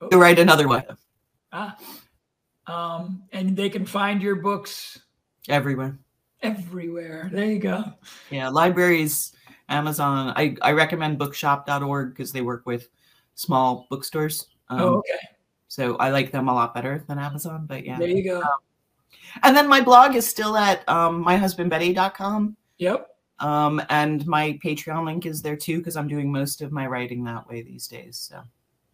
to, 0.00 0.08
to 0.10 0.18
write 0.18 0.38
another 0.38 0.68
one 0.68 0.84
Ah. 1.52 1.76
Um, 2.66 3.24
and 3.32 3.56
they 3.56 3.68
can 3.68 3.84
find 3.84 4.22
your 4.22 4.36
books 4.36 5.00
everywhere. 5.48 5.98
everywhere. 6.42 7.28
There 7.32 7.46
you 7.46 7.58
go. 7.58 7.84
Yeah, 8.30 8.48
libraries, 8.48 9.32
Amazon. 9.68 10.32
I, 10.36 10.56
I 10.62 10.72
recommend 10.72 11.18
bookshop.org 11.18 12.10
because 12.10 12.32
they 12.32 12.40
work 12.40 12.66
with 12.66 12.88
small 13.34 13.86
bookstores. 13.90 14.46
Um, 14.72 14.80
oh, 14.80 14.94
okay. 14.98 15.28
So 15.68 15.96
I 15.96 16.10
like 16.10 16.32
them 16.32 16.48
a 16.48 16.54
lot 16.54 16.74
better 16.74 17.04
than 17.08 17.18
Amazon. 17.18 17.66
But 17.66 17.84
yeah. 17.84 17.98
There 17.98 18.08
you 18.08 18.24
go. 18.24 18.42
And 19.42 19.56
then 19.56 19.68
my 19.68 19.80
blog 19.80 20.14
is 20.14 20.26
still 20.26 20.56
at 20.56 20.86
um, 20.88 21.24
myhusbandbetty.com. 21.24 22.56
Yep. 22.78 23.08
Um, 23.38 23.82
and 23.88 24.26
my 24.26 24.58
Patreon 24.64 25.04
link 25.04 25.26
is 25.26 25.42
there 25.42 25.56
too 25.56 25.78
because 25.78 25.96
I'm 25.96 26.08
doing 26.08 26.30
most 26.30 26.62
of 26.62 26.72
my 26.72 26.86
writing 26.86 27.24
that 27.24 27.48
way 27.48 27.62
these 27.62 27.86
days. 27.86 28.16
So 28.16 28.42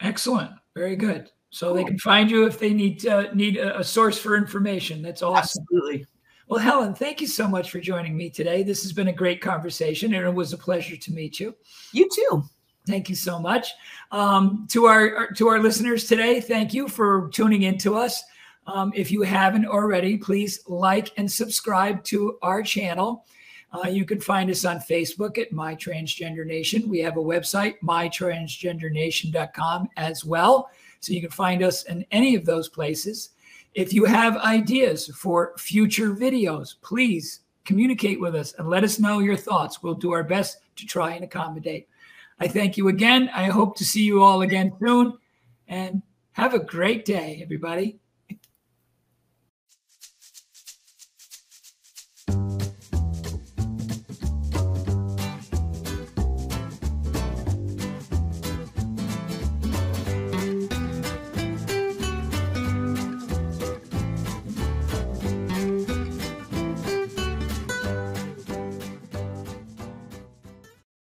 Excellent. 0.01 0.53
Very 0.75 0.97
good. 0.97 1.31
So 1.51 1.73
they 1.73 1.85
can 1.85 1.99
find 1.99 2.31
you 2.31 2.47
if 2.47 2.59
they 2.59 2.75
need 2.75 3.07
uh, 3.07 3.33
need 3.33 3.57
a, 3.57 3.79
a 3.79 3.85
source 3.85 4.19
for 4.19 4.37
information. 4.37 5.01
That's 5.01 5.23
awesome. 5.23 5.62
absolutely. 5.64 6.07
Well, 6.47 6.61
Helen, 6.61 6.95
thank 6.95 7.21
you 7.21 7.27
so 7.27 7.49
much 7.49 7.71
for 7.71 7.81
joining 7.81 8.17
me 8.17 8.31
today. 8.31 8.62
This 8.62 8.83
has 8.83 8.93
been 8.93 9.09
a 9.09 9.12
great 9.12 9.41
conversation, 9.41 10.14
and 10.14 10.27
it 10.27 10.35
was 10.35 10.53
a 10.53 10.59
pleasure 10.59 10.97
to 10.97 11.12
meet 11.12 11.41
you. 11.41 11.55
You 11.93 12.09
too. 12.12 12.45
Thank 12.88 13.11
you 13.11 13.14
so 13.14 13.38
much 13.38 13.74
um, 14.11 14.66
to 14.70 14.87
our 14.87 15.31
to 15.33 15.48
our 15.48 15.61
listeners 15.61 16.09
today. 16.09 16.40
Thank 16.40 16.72
you 16.72 16.88
for 16.88 17.29
tuning 17.35 17.62
in 17.62 17.77
to 17.79 17.96
us. 17.96 18.24
Um, 18.66 18.92
if 18.96 19.12
you 19.12 19.20
haven't 19.20 19.66
already, 19.66 20.16
please 20.16 20.61
like 20.66 21.12
and 21.18 21.31
subscribe 21.31 22.03
to 22.05 22.38
our 22.40 22.62
channel. 22.62 23.27
Uh, 23.72 23.88
you 23.88 24.07
can 24.07 24.20
find 24.20 24.51
us 24.51 24.64
on 24.64 24.79
Facebook 24.79 25.37
at 25.37 25.53
My 25.53 25.74
Transgender 25.74 26.46
Nation. 26.46 26.88
We 26.88 27.01
have 27.01 27.18
a 27.18 27.22
website, 27.22 27.74
mytransgendernation.com, 27.85 29.88
as 29.98 30.24
well. 30.24 30.70
So 31.01 31.12
you 31.12 31.20
can 31.20 31.31
find 31.31 31.62
us 31.62 31.83
in 31.85 32.07
any 32.11 32.35
of 32.35 32.46
those 32.46 32.70
places. 32.70 33.31
If 33.74 33.92
you 33.92 34.07
have 34.07 34.38
ideas 34.38 35.09
for 35.14 35.53
future 35.59 36.14
videos, 36.14 36.77
please 36.81 37.40
communicate 37.66 38.18
with 38.18 38.35
us 38.35 38.55
and 38.55 38.70
let 38.70 38.83
us 38.83 38.98
know 38.98 39.18
your 39.18 39.37
thoughts. 39.37 39.83
We'll 39.83 39.94
do 39.94 40.12
our 40.12 40.24
best 40.24 40.61
to 40.77 40.87
try 40.87 41.12
and 41.12 41.24
accommodate. 41.24 41.87
I 42.40 42.48
thank 42.48 42.77
you 42.77 42.88
again. 42.88 43.31
I 43.35 43.44
hope 43.44 43.77
to 43.79 43.85
see 43.85 44.03
you 44.03 44.22
all 44.22 44.42
again 44.42 44.72
soon. 44.85 45.18
And 45.66 46.03
have 46.33 46.55
a 46.55 46.59
great 46.59 47.05
day, 47.05 47.40
everybody. 47.42 47.98